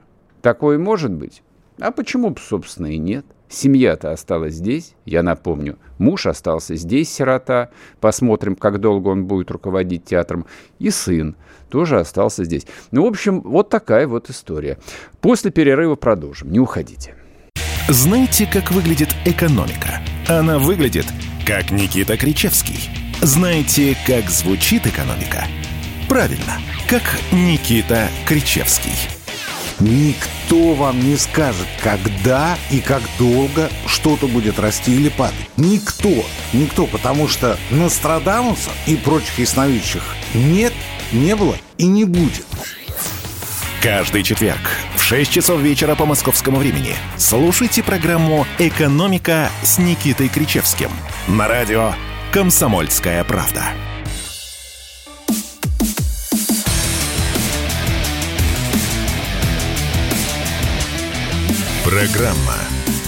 Такое 0.43 0.79
может 0.79 1.13
быть? 1.13 1.43
А 1.81 1.93
почему 1.93 2.31
бы, 2.31 2.41
собственно, 2.41 2.87
и 2.87 2.99
нет? 2.99 3.25
Семья-то 3.49 4.11
осталась 4.11 4.55
здесь, 4.55 4.95
я 5.05 5.23
напомню. 5.23 5.79
Муж 5.99 6.27
остался 6.27 6.75
здесь, 6.75 7.09
сирота. 7.11 7.71
Посмотрим, 8.01 8.57
как 8.57 8.81
долго 8.81 9.09
он 9.09 9.27
будет 9.27 9.53
руководить 9.53 10.05
театром. 10.05 10.47
И 10.81 10.91
сын 10.91 11.37
тоже 11.71 12.01
остался 12.01 12.45
здесь. 12.45 12.67
Ну, 12.91 13.05
в 13.05 13.07
общем, 13.07 13.41
вот 13.43 13.69
такая 13.69 14.09
вот 14.09 14.29
история. 14.29 14.79
После 15.21 15.53
перерыва 15.53 15.95
продолжим. 15.95 16.51
Не 16.51 16.59
уходите. 16.59 17.15
Знаете, 17.91 18.45
как 18.45 18.71
выглядит 18.71 19.09
экономика? 19.25 20.03
Она 20.29 20.59
выглядит, 20.59 21.07
как 21.47 21.71
Никита 21.71 22.19
Кричевский. 22.19 22.91
Знаете, 23.23 23.97
как 24.07 24.29
звучит 24.29 24.87
экономика? 24.87 25.47
Правильно, 26.07 26.61
как 26.87 27.03
Никита 27.33 28.11
Кричевский. 28.27 28.93
Никто 29.81 30.75
вам 30.75 31.01
не 31.01 31.17
скажет, 31.17 31.67
когда 31.83 32.59
и 32.71 32.81
как 32.81 33.01
долго 33.19 33.71
что-то 33.87 34.29
будет 34.29 34.59
расти 34.59 34.95
или 34.95 35.09
падать. 35.09 35.49
Никто. 35.57 36.27
Никто, 36.53 36.87
потому 36.87 37.27
что 37.27 37.57
Нострадамуса 37.71 38.71
и 38.87 38.97
прочих 38.97 39.39
ясновидящих 39.39 40.03
нет, 40.35 40.75
не 41.11 41.35
было 41.35 41.57
и 41.79 41.87
не 41.87 42.05
будет. 42.05 42.45
Каждый 43.81 44.25
четверг 44.25 44.61
6 45.09 45.33
часов 45.33 45.63
вечера 45.63 45.95
по 45.95 46.05
московскому 46.05 46.59
времени 46.59 46.95
слушайте 47.17 47.83
программу 47.83 48.47
«Экономика» 48.59 49.51
с 49.63 49.79
Никитой 49.79 50.29
Кричевским 50.29 50.91
на 51.27 51.49
радио 51.49 51.95
«Комсомольская 52.31 53.25
правда». 53.25 53.63
Программа 61.85 62.59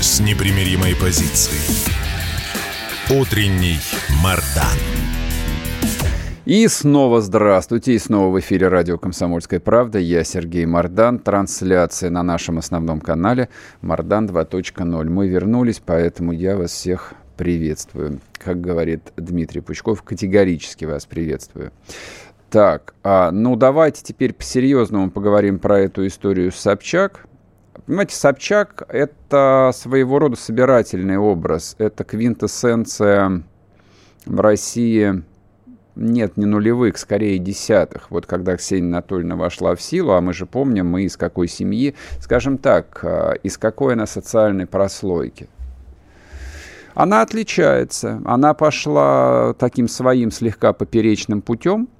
с 0.01 0.21
непримиримой 0.21 0.97
позицией. 0.97 1.61
Утренний 3.11 3.79
Мардан. 4.23 4.90
И 6.51 6.67
снова 6.67 7.21
здравствуйте, 7.21 7.93
и 7.93 7.99
снова 8.01 8.35
в 8.35 8.41
эфире 8.41 8.67
радио 8.67 8.99
«Комсомольская 8.99 9.61
правда». 9.61 10.01
Я 10.01 10.25
Сергей 10.25 10.67
Мордан. 10.67 11.21
Трансляция 11.21 12.11
на 12.11 12.25
нашем 12.25 12.59
основном 12.59 13.01
канале 13.01 13.49
«Мордан 13.83 14.27
2.0». 14.27 15.05
Мы 15.05 15.29
вернулись, 15.29 15.79
поэтому 15.79 16.33
я 16.33 16.57
вас 16.57 16.73
всех 16.73 17.13
приветствую. 17.37 18.19
Как 18.33 18.61
говорит 18.61 19.13
Дмитрий 19.17 19.61
Пучков, 19.61 20.03
категорически 20.03 20.87
вас 20.87 21.07
приветствую. 21.07 21.71
Так, 22.51 22.95
а, 23.05 23.31
ну 23.31 23.55
давайте 23.55 24.03
теперь 24.03 24.33
по-серьезному 24.33 25.13
поговорим 25.13 25.61
про 25.61 25.79
эту 25.79 26.05
историю 26.05 26.51
с 26.51 26.57
Собчак. 26.57 27.29
Понимаете, 27.87 28.17
Собчак– 28.17 28.83
это 28.89 29.71
своего 29.73 30.19
рода 30.19 30.35
собирательный 30.35 31.17
образ. 31.17 31.77
Это 31.79 32.03
квинтэссенция 32.03 33.45
в 34.27 34.41
России– 34.41 35.23
нет, 36.01 36.37
не 36.37 36.47
нулевых, 36.47 36.97
скорее 36.97 37.39
десятых. 37.39 38.11
Вот 38.11 38.27
когда 38.27 38.57
Ксения 38.57 38.89
Анатольевна 38.89 39.37
вошла 39.37 39.75
в 39.75 39.83
силу, 39.83 40.13
а 40.13 40.21
мы 40.21 40.33
же 40.33 40.47
помним, 40.47 40.87
мы 40.87 41.03
из 41.03 41.17
какой 41.17 41.47
семьи, 41.47 41.95
скажем 42.21 42.57
так, 42.57 43.01
а, 43.05 43.33
из 43.35 43.59
какой 43.59 43.93
она 43.93 44.07
социальной 44.07 44.67
прослойки. 44.67 45.49
Она 46.95 47.23
отличается. 47.23 48.21
Она 48.25 48.55
пошла 48.55 49.55
таким 49.59 49.89
своим 49.89 50.31
слегка 50.31 50.73
поперечным 50.73 51.43
путем– 51.43 51.89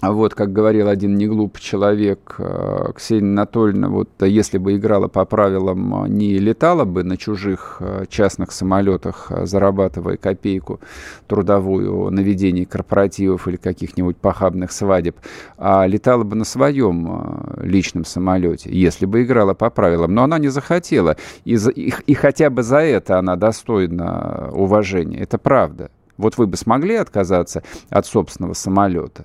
вот, 0.00 0.34
как 0.34 0.52
говорил 0.52 0.88
один 0.88 1.16
неглупый 1.16 1.60
человек, 1.60 2.36
э, 2.38 2.92
Ксения 2.94 3.32
Анатольевна, 3.32 3.88
вот 3.88 4.08
если 4.22 4.58
бы 4.58 4.76
играла 4.76 5.08
по 5.08 5.24
правилам, 5.24 6.04
э, 6.04 6.08
не 6.08 6.38
летала 6.38 6.84
бы 6.84 7.02
на 7.02 7.16
чужих 7.16 7.78
э, 7.80 8.04
частных 8.08 8.52
самолетах, 8.52 9.32
зарабатывая 9.42 10.16
копейку 10.16 10.78
трудовую 11.26 12.10
на 12.10 12.20
ведении 12.20 12.62
корпоративов 12.62 13.48
или 13.48 13.56
каких-нибудь 13.56 14.18
похабных 14.18 14.70
свадеб, 14.70 15.16
а 15.56 15.84
летала 15.84 16.22
бы 16.22 16.36
на 16.36 16.44
своем 16.44 17.56
личном 17.60 18.04
самолете, 18.04 18.70
если 18.70 19.04
бы 19.04 19.24
играла 19.24 19.54
по 19.54 19.68
правилам. 19.68 20.14
Но 20.14 20.22
она 20.22 20.38
не 20.38 20.48
захотела, 20.48 21.16
и, 21.44 21.56
и, 21.74 21.92
и 22.06 22.14
хотя 22.14 22.50
бы 22.50 22.62
за 22.62 22.78
это 22.78 23.18
она 23.18 23.34
достойна 23.34 24.50
уважения. 24.52 25.18
Это 25.18 25.38
правда. 25.38 25.90
Вот 26.18 26.38
вы 26.38 26.46
бы 26.46 26.56
смогли 26.56 26.94
отказаться 26.94 27.64
от 27.90 28.06
собственного 28.06 28.52
самолета? 28.52 29.24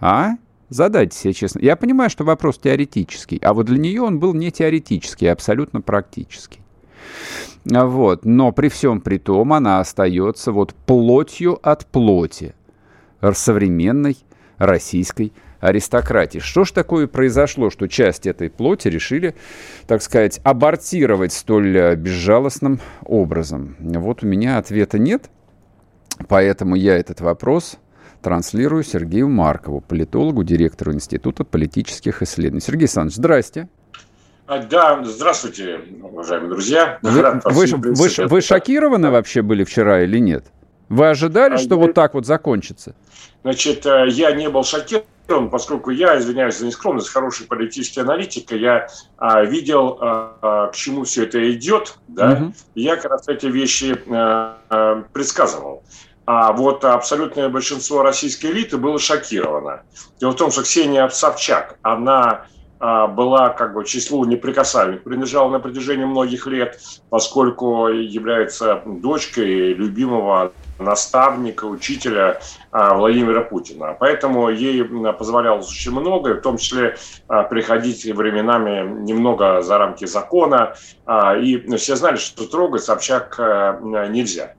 А? 0.00 0.32
Задайте 0.68 1.16
себе 1.16 1.32
честно. 1.32 1.60
Я 1.60 1.76
понимаю, 1.76 2.10
что 2.10 2.24
вопрос 2.24 2.58
теоретический, 2.58 3.38
а 3.38 3.54
вот 3.54 3.66
для 3.66 3.78
нее 3.78 4.02
он 4.02 4.18
был 4.18 4.34
не 4.34 4.50
теоретический, 4.50 5.28
а 5.28 5.32
абсолютно 5.32 5.80
практический. 5.80 6.60
Вот. 7.64 8.24
Но 8.24 8.52
при 8.52 8.68
всем 8.68 9.00
при 9.00 9.18
том 9.18 9.52
она 9.52 9.80
остается 9.80 10.52
вот 10.52 10.74
плотью 10.74 11.58
от 11.62 11.86
плоти 11.86 12.54
современной 13.32 14.16
российской 14.58 15.32
аристократии. 15.60 16.38
Что 16.38 16.64
ж 16.64 16.72
такое 16.72 17.06
произошло, 17.06 17.70
что 17.70 17.88
часть 17.88 18.26
этой 18.26 18.50
плоти 18.50 18.88
решили, 18.88 19.34
так 19.86 20.02
сказать, 20.02 20.40
абортировать 20.44 21.32
столь 21.32 21.76
э, 21.76 21.96
безжалостным 21.96 22.80
образом? 23.04 23.76
Вот 23.80 24.22
у 24.22 24.26
меня 24.26 24.58
ответа 24.58 24.98
нет, 24.98 25.30
поэтому 26.28 26.76
я 26.76 26.96
этот 26.96 27.20
вопрос 27.20 27.78
транслирую 28.26 28.82
Сергею 28.82 29.28
Маркову, 29.28 29.80
политологу, 29.80 30.42
директору 30.42 30.92
Института 30.92 31.44
политических 31.44 32.22
исследований. 32.22 32.60
Сергей 32.60 32.86
Александрович, 32.86 33.14
здрасте. 33.14 33.68
А, 34.48 34.58
да, 34.58 35.00
здравствуйте, 35.04 35.78
уважаемые 36.02 36.50
друзья. 36.50 36.98
Вы, 37.02 37.40
вы, 37.44 37.66
вы, 37.66 38.26
вы 38.26 38.40
шокированы 38.40 39.12
вообще 39.12 39.42
были 39.42 39.62
вчера 39.62 40.02
или 40.02 40.18
нет? 40.18 40.46
Вы 40.88 41.08
ожидали, 41.08 41.54
а 41.54 41.58
что 41.58 41.76
я... 41.76 41.80
вот 41.82 41.94
так 41.94 42.14
вот 42.14 42.26
закончится? 42.26 42.96
Значит, 43.44 43.86
э, 43.86 44.08
я 44.08 44.32
не 44.32 44.48
был 44.48 44.64
шокирован, 44.64 45.48
поскольку 45.48 45.90
я, 45.90 46.18
извиняюсь 46.18 46.58
за 46.58 46.66
нескромность, 46.66 47.08
хороший 47.08 47.46
политический 47.46 48.00
аналитик, 48.00 48.50
я 48.50 48.88
а, 49.18 49.44
видел, 49.44 49.98
а, 50.00 50.66
к 50.72 50.74
чему 50.74 51.04
все 51.04 51.26
это 51.26 51.48
идет, 51.52 51.96
да, 52.08 52.32
угу. 52.32 52.54
я 52.74 52.96
как 52.96 53.12
раз 53.12 53.28
эти 53.28 53.46
вещи 53.46 53.96
а, 54.10 54.58
а, 54.68 55.04
предсказывал. 55.12 55.84
А 56.26 56.52
вот 56.52 56.84
абсолютное 56.84 57.48
большинство 57.48 58.02
российской 58.02 58.46
элиты 58.46 58.78
было 58.78 58.98
шокировано. 58.98 59.82
Дело 60.20 60.32
в 60.32 60.36
том, 60.36 60.50
что 60.50 60.62
Ксения 60.62 61.08
Собчак, 61.08 61.78
она 61.82 62.46
а, 62.80 63.06
была 63.06 63.50
как 63.50 63.74
бы 63.74 63.84
числу 63.84 64.24
неприкасаемых, 64.24 65.04
принадлежала 65.04 65.50
на 65.50 65.60
протяжении 65.60 66.04
многих 66.04 66.48
лет, 66.48 66.80
поскольку 67.10 67.86
является 67.86 68.82
дочкой 68.84 69.72
любимого 69.72 70.52
наставника, 70.80 71.64
учителя 71.64 72.40
Владимира 72.70 73.40
Путина. 73.40 73.96
Поэтому 73.98 74.50
ей 74.50 74.84
позволялось 75.12 75.68
очень 75.70 75.92
многое, 75.92 76.34
в 76.34 76.42
том 76.42 76.58
числе 76.58 76.96
приходить 77.48 78.04
временами 78.04 78.86
немного 79.04 79.62
за 79.62 79.78
рамки 79.78 80.04
закона. 80.04 80.74
И 81.40 81.64
все 81.78 81.96
знали, 81.96 82.16
что 82.16 82.46
трогать 82.46 82.82
Собчак 82.82 83.38
нельзя. 84.10 84.55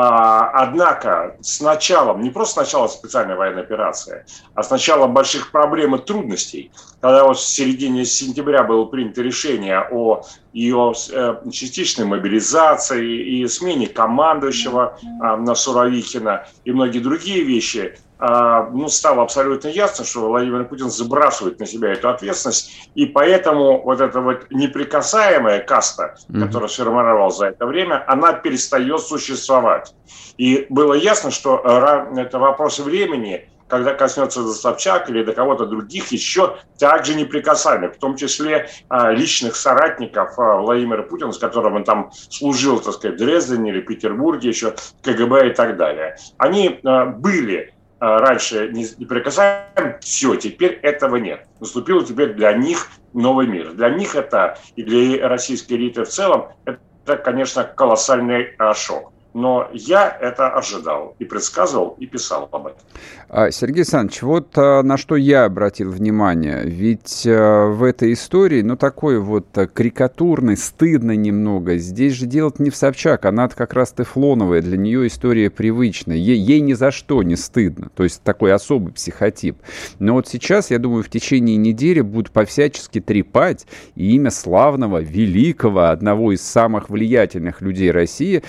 А, 0.00 0.50
однако 0.52 1.36
с 1.40 1.60
началом, 1.60 2.20
не 2.20 2.30
просто 2.30 2.54
с 2.54 2.56
начала 2.56 2.86
специальной 2.86 3.34
военной 3.34 3.62
операции, 3.62 4.24
а 4.54 4.62
с 4.62 4.70
началом 4.70 5.12
больших 5.12 5.50
проблем 5.50 5.96
и 5.96 5.98
трудностей, 5.98 6.70
когда 7.00 7.24
вот 7.24 7.36
в 7.36 7.44
середине 7.44 8.04
сентября 8.04 8.62
было 8.62 8.84
принято 8.84 9.22
решение 9.22 9.80
о 9.90 10.22
ее 10.52 10.92
э, 11.10 11.50
частичной 11.50 12.04
мобилизации 12.04 13.40
и 13.40 13.48
смене 13.48 13.88
командующего 13.88 14.96
а, 15.20 15.36
на 15.36 15.56
Суровикина 15.56 16.46
и 16.64 16.70
многие 16.70 17.00
другие 17.00 17.42
вещи, 17.42 17.98
ну, 18.20 18.88
стало 18.88 19.22
абсолютно 19.22 19.68
ясно, 19.68 20.04
что 20.04 20.28
Владимир 20.28 20.64
Путин 20.64 20.90
забрасывает 20.90 21.60
на 21.60 21.66
себя 21.66 21.92
эту 21.92 22.08
ответственность, 22.08 22.90
и 22.94 23.06
поэтому 23.06 23.82
вот 23.82 24.00
эта 24.00 24.20
вот 24.20 24.50
неприкасаемая 24.50 25.60
каста, 25.60 26.16
mm-hmm. 26.28 26.46
которая 26.46 26.68
сформировалась 26.68 27.36
за 27.36 27.46
это 27.46 27.66
время, 27.66 28.04
она 28.06 28.32
перестает 28.32 29.00
существовать. 29.00 29.94
И 30.36 30.66
было 30.68 30.94
ясно, 30.94 31.30
что 31.30 31.60
э, 31.64 32.20
это 32.20 32.38
вопрос 32.38 32.78
времени, 32.78 33.48
когда 33.68 33.94
коснется 33.94 34.42
до 34.42 34.52
Собчак 34.52 35.08
или 35.10 35.22
до 35.22 35.32
кого-то 35.32 35.66
других, 35.66 36.10
еще 36.10 36.56
также 36.78 37.14
неприкасаемых, 37.14 37.94
в 37.94 37.98
том 37.98 38.16
числе 38.16 38.68
а, 38.88 39.12
личных 39.12 39.56
соратников 39.56 40.38
а, 40.38 40.56
Владимира 40.56 41.02
Путина, 41.02 41.32
с 41.32 41.38
которым 41.38 41.76
он 41.76 41.84
там 41.84 42.10
служил, 42.30 42.80
так 42.80 42.94
сказать, 42.94 43.16
в 43.16 43.18
Дрездене 43.18 43.70
или 43.70 43.80
Петербурге 43.80 44.48
еще, 44.48 44.74
КГБ 45.02 45.50
и 45.50 45.54
так 45.54 45.76
далее. 45.76 46.16
Они 46.38 46.80
а, 46.84 47.04
были 47.04 47.74
раньше 48.00 48.70
неприкасаемым, 48.72 49.98
все, 50.00 50.36
теперь 50.36 50.72
этого 50.82 51.16
нет. 51.16 51.46
Наступил 51.60 52.04
теперь 52.04 52.34
для 52.34 52.52
них 52.52 52.88
новый 53.12 53.46
мир. 53.46 53.72
Для 53.72 53.90
них 53.90 54.14
это, 54.14 54.58
и 54.76 54.82
для 54.82 55.28
российской 55.28 55.74
элиты 55.74 56.04
в 56.04 56.08
целом, 56.08 56.48
это, 56.64 57.16
конечно, 57.16 57.64
колоссальный 57.64 58.54
шок. 58.74 59.12
Но 59.38 59.68
я 59.72 60.18
это 60.20 60.48
ожидал 60.48 61.14
и 61.20 61.24
предсказывал, 61.24 61.94
и 62.00 62.06
писал 62.06 62.48
об 62.50 62.66
этом. 62.66 62.80
А, 63.28 63.52
Сергей 63.52 63.82
Александрович, 63.82 64.22
вот 64.22 64.48
а, 64.56 64.82
на 64.82 64.96
что 64.96 65.14
я 65.14 65.44
обратил 65.44 65.92
внимание. 65.92 66.64
Ведь 66.64 67.24
а, 67.24 67.68
в 67.68 67.84
этой 67.84 68.14
истории, 68.14 68.62
ну, 68.62 68.76
такой 68.76 69.20
вот 69.20 69.46
карикатурный, 69.52 70.56
стыдно 70.56 71.12
немного. 71.12 71.76
Здесь 71.76 72.14
же 72.14 72.26
делать 72.26 72.58
не 72.58 72.70
в 72.70 72.76
Собчак, 72.76 73.26
она 73.26 73.48
как 73.48 73.74
раз 73.74 73.92
тефлоновая, 73.92 74.60
для 74.60 74.76
нее 74.76 75.06
история 75.06 75.50
привычная. 75.50 76.16
Ей, 76.16 76.38
ей 76.38 76.60
ни 76.60 76.72
за 76.72 76.90
что 76.90 77.22
не 77.22 77.36
стыдно. 77.36 77.90
То 77.94 78.02
есть 78.02 78.24
такой 78.24 78.52
особый 78.52 78.92
психотип. 78.92 79.58
Но 80.00 80.14
вот 80.14 80.26
сейчас, 80.26 80.72
я 80.72 80.80
думаю, 80.80 81.04
в 81.04 81.10
течение 81.10 81.56
недели 81.56 82.00
будут 82.00 82.32
повсячески 82.32 83.00
трепать 83.00 83.68
имя 83.94 84.32
славного, 84.32 85.00
великого, 85.00 85.90
одного 85.90 86.32
из 86.32 86.42
самых 86.42 86.90
влиятельных 86.90 87.60
людей 87.60 87.92
России, 87.92 88.42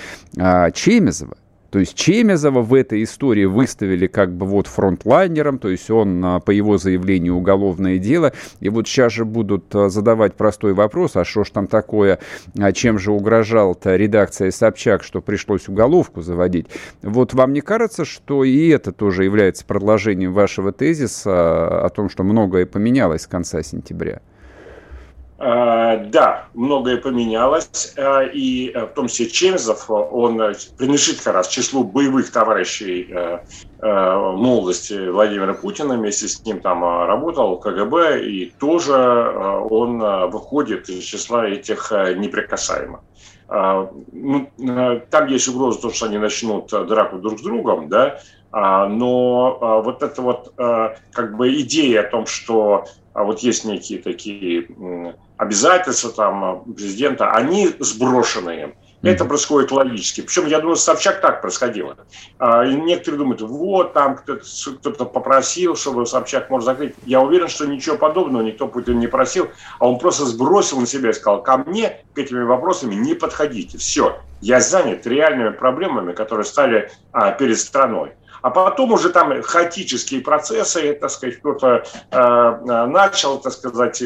Чемезова. 0.80 1.36
То 1.68 1.78
есть 1.78 1.94
Чемезова 1.94 2.62
в 2.62 2.72
этой 2.72 3.02
истории 3.02 3.44
выставили 3.44 4.06
как 4.06 4.32
бы 4.32 4.46
вот 4.46 4.66
фронтлайнером, 4.66 5.58
то 5.58 5.68
есть 5.68 5.90
он 5.90 6.24
а, 6.24 6.40
по 6.40 6.50
его 6.52 6.78
заявлению 6.78 7.36
уголовное 7.36 7.98
дело. 7.98 8.32
И 8.60 8.70
вот 8.70 8.88
сейчас 8.88 9.12
же 9.12 9.26
будут 9.26 9.74
а, 9.74 9.90
задавать 9.90 10.36
простой 10.36 10.72
вопрос, 10.72 11.16
а 11.16 11.24
что 11.26 11.44
ж 11.44 11.50
там 11.50 11.66
такое, 11.66 12.18
а 12.58 12.72
чем 12.72 12.98
же 12.98 13.12
угрожал-то 13.12 13.94
редакция 13.94 14.50
Собчак, 14.50 15.02
что 15.04 15.20
пришлось 15.20 15.68
уголовку 15.68 16.22
заводить. 16.22 16.66
Вот 17.02 17.34
вам 17.34 17.52
не 17.52 17.60
кажется, 17.60 18.06
что 18.06 18.42
и 18.42 18.68
это 18.68 18.90
тоже 18.90 19.24
является 19.24 19.66
продолжением 19.66 20.32
вашего 20.32 20.72
тезиса 20.72 21.84
о 21.84 21.90
том, 21.90 22.08
что 22.08 22.24
многое 22.24 22.64
поменялось 22.64 23.22
с 23.22 23.26
конца 23.26 23.62
сентября? 23.62 24.22
Э, 25.42 26.04
да, 26.04 26.48
многое 26.52 26.98
поменялось, 26.98 27.94
э, 27.96 28.28
и 28.30 28.72
э, 28.74 28.84
в 28.84 28.88
том 28.88 29.08
числе 29.08 29.26
Чемзов, 29.30 29.88
он 29.88 30.36
принадлежит 30.76 31.22
как 31.22 31.32
раз 31.32 31.48
числу 31.48 31.82
боевых 31.82 32.30
товарищей 32.30 33.08
молодости 33.80 35.08
Владимира 35.08 35.54
Путина, 35.54 35.94
вместе 35.96 36.28
с 36.28 36.44
ним 36.44 36.60
там 36.60 36.84
работал 36.84 37.58
КГБ, 37.58 38.22
и 38.22 38.52
тоже 38.58 38.92
он 38.94 40.00
выходит 40.30 40.90
из 40.90 41.02
числа 41.02 41.46
этих 41.46 41.90
неприкасаемых. 41.90 43.00
Ну, 43.48 44.50
там 45.10 45.26
есть 45.28 45.48
угроза, 45.48 45.80
то, 45.80 45.90
что 45.90 46.06
они 46.06 46.18
начнут 46.18 46.68
драку 46.68 47.16
друг 47.16 47.38
с 47.38 47.42
другом, 47.42 47.88
да, 47.88 48.20
но 48.52 49.80
вот 49.82 50.02
эта 50.02 50.20
вот 50.20 50.52
как 50.56 51.36
бы 51.36 51.54
идея 51.60 52.00
о 52.02 52.10
том, 52.10 52.26
что 52.26 52.84
вот 53.14 53.40
есть 53.40 53.64
некие 53.64 54.00
такие 54.00 54.68
обязательства 55.36 56.10
там 56.12 56.64
президента, 56.74 57.30
они 57.32 57.70
сброшены 57.78 58.74
Это 59.02 59.24
происходит 59.24 59.72
логически. 59.72 60.20
Причем, 60.20 60.46
я 60.46 60.60
думаю, 60.60 60.76
Собчак 60.76 61.22
так 61.22 61.40
происходило. 61.40 61.96
А, 62.38 62.64
и 62.66 62.74
некоторые 62.74 63.18
думают, 63.18 63.40
вот, 63.40 63.94
там 63.94 64.16
кто-то 64.16 65.06
попросил, 65.06 65.74
чтобы 65.74 66.04
Собчак 66.04 66.50
может 66.50 66.66
закрыть. 66.66 66.94
Я 67.06 67.22
уверен, 67.22 67.48
что 67.48 67.66
ничего 67.66 67.96
подобного 67.96 68.42
никто 68.42 68.68
Путин 68.68 68.98
не 68.98 69.06
просил, 69.06 69.48
а 69.78 69.88
он 69.88 69.98
просто 69.98 70.26
сбросил 70.26 70.78
на 70.78 70.86
себя 70.86 71.10
и 71.10 71.14
сказал, 71.14 71.42
ко 71.42 71.56
мне 71.56 72.04
к 72.14 72.18
этими 72.18 72.42
вопросами 72.42 72.94
не 72.94 73.14
подходите. 73.14 73.78
Все, 73.78 74.18
я 74.42 74.60
занят 74.60 75.06
реальными 75.06 75.50
проблемами, 75.50 76.12
которые 76.12 76.44
стали 76.44 76.90
а, 77.12 77.32
перед 77.32 77.58
страной. 77.58 78.12
А 78.42 78.50
потом 78.50 78.92
уже 78.92 79.10
там 79.10 79.42
хаотические 79.42 80.20
процессы, 80.20 80.94
так 80.94 81.10
сказать, 81.10 81.38
кто-то 81.38 81.84
э, 82.10 82.86
начал, 82.86 83.38
так 83.38 83.52
сказать, 83.52 84.02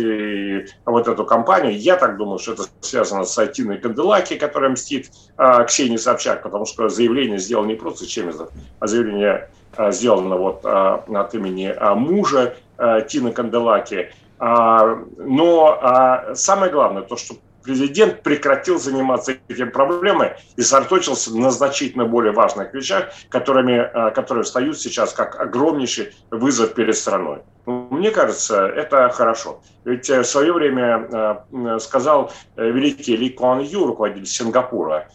вот 0.85 1.09
эту 1.09 1.25
кампанию. 1.25 1.79
Я 1.79 1.97
так 1.97 2.17
думаю, 2.17 2.39
что 2.39 2.53
это 2.53 2.65
связано 2.81 3.25
с 3.25 3.39
Айтиной 3.39 3.79
Канделаки, 3.79 4.37
которая 4.37 4.71
мстит 4.71 5.11
э, 5.39 5.65
Ксении 5.67 5.97
Собчак, 5.97 6.43
потому 6.43 6.67
что 6.67 6.89
заявление 6.89 7.39
сделал 7.39 7.65
не 7.65 7.75
просто 7.75 8.07
Чемезов, 8.07 8.51
а 8.81 8.87
заявление 8.87 9.51
э, 9.77 9.93
сделано 9.93 10.37
вот 10.37 10.65
э, 10.65 10.69
от 10.69 11.35
имени 11.35 11.69
э, 11.69 11.95
мужа 11.95 12.57
э, 12.79 13.01
Тины 13.09 13.33
Канделаки. 13.33 14.11
А, 14.39 14.99
но 15.17 15.79
а, 15.81 16.35
самое 16.35 16.71
главное, 16.71 17.03
то, 17.03 17.17
что 17.17 17.37
президент 17.65 18.23
прекратил 18.23 18.79
заниматься 18.79 19.37
этим 19.49 19.73
проблемой 19.73 20.35
и 20.57 20.63
сосредоточился 20.63 21.37
на 21.37 21.51
значительно 21.51 22.05
более 22.05 22.33
важных 22.33 22.73
вещах, 22.75 23.07
которыми, 23.31 23.73
э, 23.73 24.11
которые 24.13 24.45
встают 24.45 24.79
сейчас 24.79 25.13
как 25.13 25.41
огромнейший 25.41 26.13
вызов 26.31 26.75
перед 26.75 26.97
страной. 26.97 27.41
Ну, 27.67 27.89
мне 27.91 28.11
кажется, 28.11 28.67
это 28.67 29.09
хорошо. 29.09 29.61
Ведь 29.85 30.09
э, 30.11 30.21
в 30.21 30.27
свое 30.27 30.53
время 30.53 31.09
э, 31.53 31.79
сказал 31.81 32.31
великий 32.57 33.17
Ли 33.17 33.31
Куан 33.31 33.61
Ю, 33.61 33.87
руководитель 33.87 34.27
Сингапура, 34.27 35.09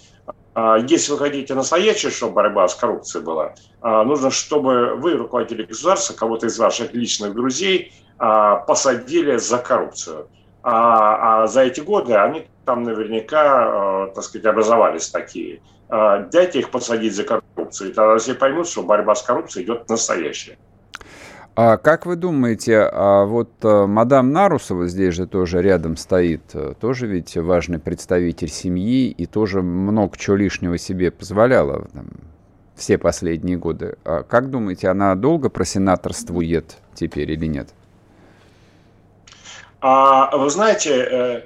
если 0.88 1.14
вы 1.14 1.20
хотите 1.20 1.54
настоящую, 1.54 2.12
чтобы 2.12 2.34
борьба 2.34 2.68
с 2.68 2.76
коррупцией 2.76 3.24
была, 3.24 3.54
нужно, 3.82 4.30
чтобы 4.30 4.96
вы, 4.96 5.14
руководители 5.14 5.64
государства, 5.64 6.14
кого-то 6.16 6.48
из 6.48 6.58
ваших 6.60 6.92
личных 6.94 7.34
друзей, 7.34 7.94
посадили 8.18 9.38
за 9.38 9.60
коррупцию. 9.60 10.28
А, 10.62 11.44
а 11.44 11.48
за 11.48 11.62
эти 11.62 11.80
годы 11.80 12.16
они 12.16 12.48
там 12.66 12.84
наверняка, 12.84 14.08
э, 14.08 14.14
так 14.14 14.24
сказать, 14.24 14.46
образовались 14.46 15.10
такие. 15.10 15.62
Э, 15.90 16.26
дайте 16.32 16.60
их 16.60 16.70
посадить 16.70 17.16
за 17.16 17.24
коррупцию, 17.24 17.92
и 17.92 17.94
тогда 17.94 18.18
все 18.18 18.36
поймут, 18.36 18.68
что 18.68 18.84
борьба 18.84 19.16
с 19.16 19.24
коррупцией 19.24 19.66
идет 19.66 19.90
настоящая. 19.90 20.58
А 21.56 21.78
как 21.78 22.06
вы 22.06 22.16
думаете, 22.16 22.78
а 22.80 23.26
вот 23.26 23.50
а, 23.64 23.86
мадам 23.86 24.32
Нарусова 24.32 24.88
здесь 24.88 25.14
же 25.16 25.28
тоже 25.28 25.62
рядом 25.62 25.98
стоит, 25.98 26.42
тоже 26.80 27.06
ведь 27.08 27.36
важный 27.36 27.80
представитель 27.80 28.48
семьи 28.48 29.10
и 29.10 29.26
тоже 29.26 29.62
много 29.62 30.18
чего 30.18 30.38
лишнего 30.38 30.78
себе 30.78 31.12
позволяла 31.12 31.88
там, 31.92 32.08
все 32.76 32.98
последние 32.98 33.58
годы. 33.58 33.98
А 34.06 34.24
как 34.24 34.50
думаете, 34.50 34.88
она 34.88 35.14
долго 35.16 35.50
просенаторствует 35.50 36.78
теперь 36.96 37.32
или 37.32 37.46
нет? 37.46 37.74
А 39.82 40.36
вы 40.36 40.50
знаете, 40.50 41.08
э, 41.10 41.42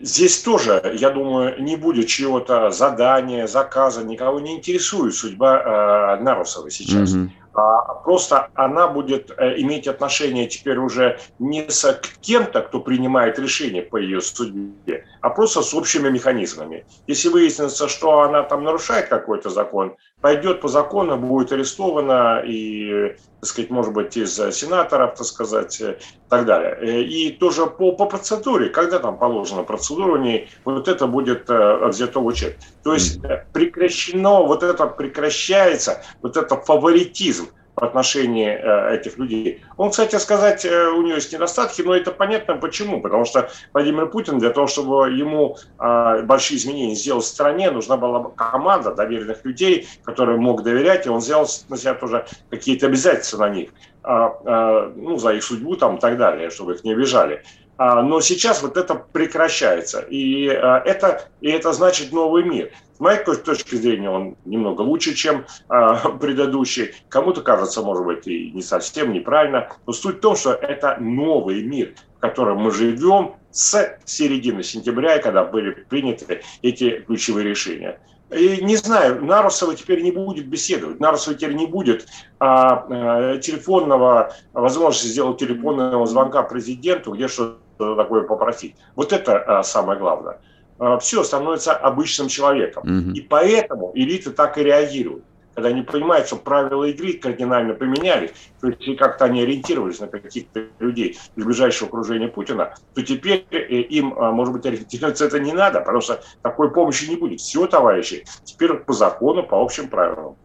здесь 0.00 0.42
тоже, 0.42 0.94
я 0.94 1.10
думаю, 1.10 1.60
не 1.60 1.76
будет 1.76 2.06
чего-то 2.06 2.70
задания, 2.70 3.46
заказа, 3.46 4.04
никого 4.04 4.40
не 4.40 4.56
интересует 4.56 5.14
судьба 5.14 6.16
э, 6.18 6.22
Нарусова 6.22 6.70
сейчас. 6.70 7.14
Mm-hmm. 7.14 7.28
а 7.54 7.94
просто 7.94 8.48
она 8.54 8.88
будет 8.88 9.30
э, 9.36 9.60
иметь 9.60 9.88
отношение 9.88 10.46
теперь 10.46 10.78
уже 10.78 11.18
не 11.38 11.68
с 11.68 12.00
кем-то, 12.20 12.62
кто 12.62 12.80
принимает 12.80 13.38
решение 13.38 13.82
по 13.82 13.96
ее 13.96 14.20
судьбе, 14.20 15.04
а 15.20 15.30
просто 15.30 15.62
с 15.62 15.74
общими 15.74 16.08
механизмами. 16.10 16.84
Если 17.08 17.28
выяснится, 17.28 17.88
что 17.88 18.20
она 18.20 18.42
там 18.42 18.62
нарушает 18.62 19.08
какой-то 19.08 19.50
закон, 19.50 19.96
пойдет 20.24 20.62
по 20.62 20.68
закону, 20.68 21.18
будет 21.18 21.52
арестована 21.52 22.42
и, 22.46 23.14
так 23.40 23.44
сказать, 23.50 23.70
может 23.70 23.92
быть, 23.92 24.16
из 24.16 24.34
сенаторов, 24.34 25.16
так 25.16 25.26
сказать, 25.26 25.78
и 25.82 25.96
так 26.30 26.46
далее. 26.46 27.04
И 27.06 27.30
тоже 27.30 27.66
по, 27.66 27.92
по 27.92 28.06
процедуре, 28.06 28.70
когда 28.70 29.00
там 29.00 29.18
положена 29.18 29.64
процедура 29.64 30.14
у 30.14 30.16
ней, 30.16 30.48
вот 30.64 30.88
это 30.88 31.06
будет 31.06 31.50
э, 31.50 31.88
взято 31.88 32.20
в 32.20 32.24
учет. 32.24 32.56
То 32.82 32.94
есть 32.94 33.20
прекращено, 33.52 34.42
вот 34.46 34.62
это 34.62 34.86
прекращается, 34.86 36.02
вот 36.22 36.38
это 36.38 36.56
фаворитизм 36.56 37.50
в 37.76 37.84
отношении 37.84 38.48
э, 38.48 38.96
этих 38.96 39.18
людей. 39.18 39.62
Он, 39.76 39.90
кстати 39.90 40.16
сказать, 40.16 40.64
э, 40.64 40.88
у 40.88 41.02
него 41.02 41.16
есть 41.16 41.32
недостатки, 41.32 41.82
но 41.82 41.94
это 41.94 42.12
понятно 42.12 42.56
почему. 42.56 43.00
Потому 43.00 43.24
что 43.24 43.50
Владимир 43.72 44.06
Путин 44.06 44.38
для 44.38 44.50
того, 44.50 44.66
чтобы 44.66 45.10
ему 45.10 45.56
э, 45.78 46.22
большие 46.22 46.58
изменения 46.58 46.94
сделать 46.94 47.24
в 47.24 47.28
стране, 47.28 47.70
нужна 47.70 47.96
была 47.96 48.30
команда 48.36 48.94
доверенных 48.94 49.44
людей, 49.44 49.88
которые 50.04 50.38
мог 50.38 50.62
доверять, 50.62 51.06
и 51.06 51.08
он 51.08 51.18
взял 51.18 51.48
на 51.68 51.76
себя 51.76 51.94
тоже 51.94 52.26
какие-то 52.50 52.86
обязательства 52.86 53.38
на 53.38 53.48
них, 53.48 53.70
ну, 54.02 55.16
за 55.16 55.32
их 55.32 55.42
судьбу 55.42 55.76
там 55.76 55.96
и 55.96 56.00
так 56.00 56.18
далее, 56.18 56.50
чтобы 56.50 56.74
их 56.74 56.84
не 56.84 56.92
обижали. 56.92 57.42
А, 57.76 58.02
но 58.02 58.20
сейчас 58.20 58.62
вот 58.62 58.76
это 58.76 58.94
прекращается. 58.94 60.00
И 60.00 60.44
это, 60.44 61.28
и 61.40 61.48
это 61.48 61.72
значит 61.72 62.12
новый 62.12 62.44
мир. 62.44 62.70
С 62.96 63.00
моей 63.00 63.24
точки 63.24 63.74
зрения 63.74 64.08
он 64.08 64.36
немного 64.44 64.82
лучше, 64.82 65.14
чем 65.14 65.44
э, 65.68 65.96
предыдущий. 66.20 66.94
Кому-то 67.08 67.42
кажется, 67.42 67.82
может 67.82 68.04
быть, 68.04 68.26
и 68.26 68.52
не 68.52 68.62
совсем 68.62 69.12
неправильно. 69.12 69.68
Но 69.86 69.92
суть 69.92 70.18
в 70.18 70.20
том, 70.20 70.36
что 70.36 70.52
это 70.52 70.96
новый 71.00 71.64
мир, 71.64 71.94
в 72.16 72.20
котором 72.20 72.58
мы 72.58 72.70
живем 72.70 73.34
с 73.50 73.98
середины 74.04 74.62
сентября, 74.62 75.18
когда 75.18 75.44
были 75.44 75.70
приняты 75.70 76.42
эти 76.62 77.00
ключевые 77.00 77.48
решения. 77.48 77.98
И 78.30 78.64
не 78.64 78.76
знаю, 78.76 79.24
Нарусова 79.24 79.74
теперь 79.74 80.02
не 80.02 80.10
будет 80.10 80.46
беседовать. 80.46 80.98
Нарусова 80.98 81.36
теперь 81.36 81.54
не 81.54 81.66
будет 81.66 82.06
а, 82.38 82.86
а, 82.88 83.38
телефонного, 83.38 84.34
возможности 84.52 85.08
сделать 85.08 85.38
телефонного 85.38 86.06
звонка 86.06 86.42
президенту, 86.42 87.12
где 87.12 87.28
что-то 87.74 88.02
такое 88.02 88.22
попросить. 88.22 88.76
Вот 88.96 89.12
это 89.12 89.38
а, 89.38 89.62
самое 89.62 89.98
главное. 89.98 90.38
А, 90.78 90.98
все 90.98 91.22
становится 91.22 91.74
обычным 91.74 92.28
человеком. 92.28 92.82
Угу. 92.82 93.10
И 93.14 93.20
поэтому 93.20 93.92
элиты 93.94 94.30
так 94.30 94.58
и 94.58 94.62
реагируют. 94.62 95.24
Когда 95.54 95.68
они 95.68 95.82
понимают, 95.82 96.26
что 96.26 96.34
правила 96.34 96.82
игры 96.82 97.12
кардинально 97.12 97.74
поменялись, 97.74 98.30
то 98.60 98.68
есть 98.68 98.98
как-то 98.98 99.26
они 99.26 99.42
ориентировались 99.42 100.00
на 100.00 100.08
каких-то 100.08 100.64
людей 100.80 101.16
из 101.36 101.44
ближайшего 101.44 101.86
окружения 101.86 102.26
Путина, 102.26 102.74
то 102.92 103.02
теперь 103.02 103.46
э, 103.52 103.58
им, 103.58 104.14
а, 104.18 104.32
может 104.32 104.52
быть, 104.52 104.66
ориентироваться 104.66 105.26
это 105.26 105.38
не 105.38 105.52
надо, 105.52 105.78
потому 105.78 106.00
что 106.00 106.20
такой 106.42 106.72
помощи 106.72 107.08
не 107.08 107.14
будет. 107.14 107.40
Все, 107.40 107.68
товарищи, 107.68 108.24
теперь 108.42 108.74
по 108.74 108.92
закону, 108.92 109.44
по 109.44 109.62
общим 109.62 109.88
правилам. 109.88 110.36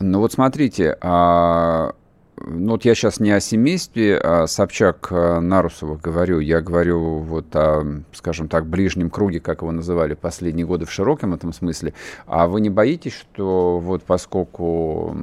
Ну 0.00 0.18
вот 0.18 0.32
смотрите, 0.32 0.98
а 1.00 1.92
ну 2.38 2.72
вот 2.72 2.84
я 2.84 2.94
сейчас 2.94 3.18
не 3.18 3.30
о 3.30 3.40
семействе 3.40 4.18
а 4.18 4.46
Собчак 4.46 5.08
э, 5.10 5.40
Нарусова 5.40 5.96
говорю, 5.96 6.40
я 6.40 6.60
говорю 6.60 7.18
вот 7.18 7.54
о, 7.56 8.02
скажем 8.12 8.48
так, 8.48 8.66
ближнем 8.66 9.08
круге, 9.08 9.40
как 9.40 9.62
его 9.62 9.72
называли 9.72 10.14
последние 10.14 10.66
годы 10.66 10.84
в 10.84 10.92
широком 10.92 11.32
этом 11.32 11.52
смысле. 11.52 11.94
А 12.26 12.46
вы 12.46 12.60
не 12.60 12.68
боитесь, 12.68 13.14
что 13.14 13.78
вот 13.78 14.02
поскольку 14.02 15.16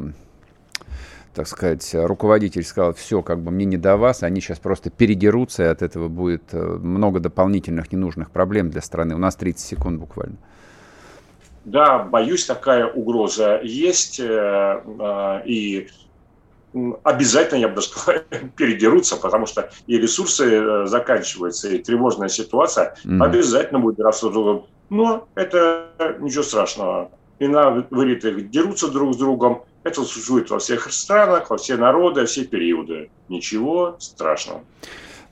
так 1.34 1.48
сказать, 1.48 1.90
руководитель 1.94 2.64
сказал, 2.64 2.94
все, 2.94 3.22
как 3.24 3.40
бы 3.40 3.52
мне 3.52 3.66
не 3.66 3.78
до 3.78 3.98
вас, 3.98 4.22
они 4.24 4.40
сейчас 4.40 4.60
просто 4.60 4.90
передерутся, 4.90 5.64
и 5.64 5.68
от 5.68 5.82
этого 5.82 6.08
будет 6.08 6.44
э, 6.52 6.58
много 6.58 7.20
дополнительных 7.20 7.92
ненужных 7.92 8.32
проблем 8.32 8.70
для 8.70 8.82
страны. 8.82 9.16
У 9.16 9.20
нас 9.20 9.36
30 9.36 9.66
секунд 9.66 10.00
буквально. 10.00 10.38
Да, 11.66 12.00
боюсь, 12.00 12.46
такая 12.46 12.88
угроза 12.88 13.60
есть, 13.64 14.20
э, 14.20 15.42
и 15.46 15.88
обязательно, 17.04 17.60
я 17.60 17.68
бы 17.68 17.76
даже 17.76 17.88
сказал, 17.88 18.22
передерутся, 18.56 19.18
потому 19.18 19.46
что 19.46 19.70
и 19.88 19.98
ресурсы 19.98 20.46
э, 20.46 20.86
заканчиваются, 20.88 21.70
и 21.70 21.78
тревожная 21.80 22.30
ситуация 22.30 22.96
mm-hmm. 23.04 23.24
обязательно 23.24 23.80
будет 23.80 23.98
драться 23.98 24.30
друг 24.30 24.34
другом. 24.34 24.66
Но 24.90 25.28
это 25.36 25.90
ничего 26.20 26.44
страшного. 26.44 27.12
И 27.40 27.48
на 27.48 27.86
вылитых 27.90 28.50
дерутся 28.50 28.90
друг 28.90 29.14
с 29.14 29.18
другом. 29.18 29.64
Это 29.84 30.04
существует 30.04 30.50
во 30.50 30.60
всех 30.60 30.92
странах, 30.94 31.50
во 31.50 31.58
все 31.58 31.76
народы, 31.76 32.26
все 32.26 32.46
периоды. 32.46 33.10
Ничего 33.28 33.98
страшного. 34.00 34.62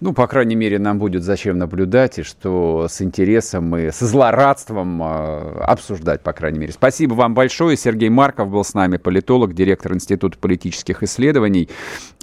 Ну, 0.02 0.14
по 0.14 0.26
крайней 0.26 0.56
мере, 0.56 0.80
нам 0.80 0.98
будет 0.98 1.24
зачем 1.24 1.60
наблюдать, 1.60 2.18
и 2.18 2.24
что 2.24 2.88
с 2.90 3.04
интересом 3.04 3.78
и 3.78 3.92
с 3.92 4.00
злорадством 4.00 5.02
э, 5.04 5.62
обсуждать, 5.62 6.22
по 6.22 6.34
крайней 6.34 6.58
мере. 6.58 6.74
Спасибо 6.74 7.14
вам 7.14 7.36
большое. 7.36 7.78
Сергей 7.78 8.10
Марков 8.10 8.50
был 8.50 8.64
с 8.64 8.74
нами, 8.74 8.98
политолог, 8.98 9.54
директор 9.54 9.94
Института 9.94 10.40
политических 10.40 11.04
исследований. 11.04 11.70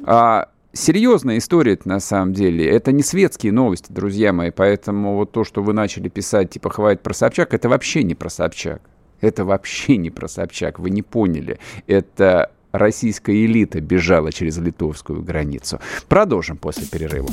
А, 0.02 0.48
серьезная 0.72 1.38
история 1.38 1.78
на 1.84 2.00
самом 2.00 2.32
деле. 2.32 2.68
Это 2.68 2.90
не 2.90 3.04
светские 3.04 3.52
новости, 3.52 3.92
друзья 3.92 4.32
мои. 4.32 4.50
Поэтому 4.50 5.14
вот 5.14 5.30
то, 5.30 5.44
что 5.44 5.62
вы 5.62 5.72
начали 5.72 6.08
писать, 6.08 6.50
типа, 6.50 6.70
хватит 6.70 7.02
про 7.02 7.14
Собчак, 7.14 7.54
это 7.54 7.68
вообще 7.68 8.02
не 8.02 8.16
про 8.16 8.28
Собчак. 8.28 8.82
Это 9.20 9.44
вообще 9.44 9.98
не 9.98 10.10
про 10.10 10.26
Собчак, 10.26 10.80
вы 10.80 10.90
не 10.90 11.02
поняли. 11.02 11.60
Это 11.86 12.50
российская 12.72 13.44
элита 13.44 13.81
бежала 13.81 14.33
через 14.33 14.59
литовскую 14.59 15.22
границу. 15.22 15.81
Продолжим 16.09 16.57
после 16.57 16.87
перерыва. 16.87 17.28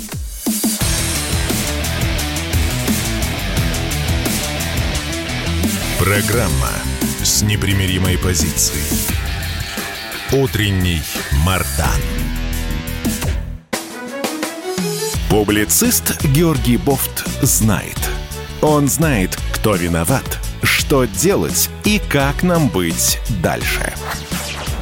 Программа 6.00 6.70
с 7.24 7.42
непримиримой 7.42 8.18
позицией. 8.18 8.84
Утренний 10.32 11.02
Мардан. 11.46 12.02
Публицист 15.30 16.24
Георгий 16.26 16.78
Бофт 16.78 17.26
знает. 17.42 17.98
Он 18.62 18.88
знает, 18.88 19.38
кто 19.54 19.76
виноват, 19.76 20.40
что 20.64 21.06
делать 21.06 21.70
и 21.84 22.00
как 22.00 22.44
нам 22.44 22.70
быть 22.70 23.20
дальше. 23.42 23.94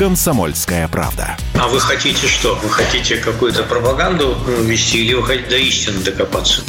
«Комсомольская 0.00 0.88
правда». 0.88 1.36
А 1.60 1.68
вы 1.68 1.78
хотите 1.78 2.26
что? 2.26 2.54
Вы 2.54 2.70
хотите 2.70 3.16
какую-то 3.18 3.64
пропаганду 3.64 4.34
вести 4.62 5.04
или 5.04 5.12
вы 5.12 5.22
хотите 5.22 5.50
до 5.50 5.56
истины 5.58 5.98
докопаться? 5.98 6.62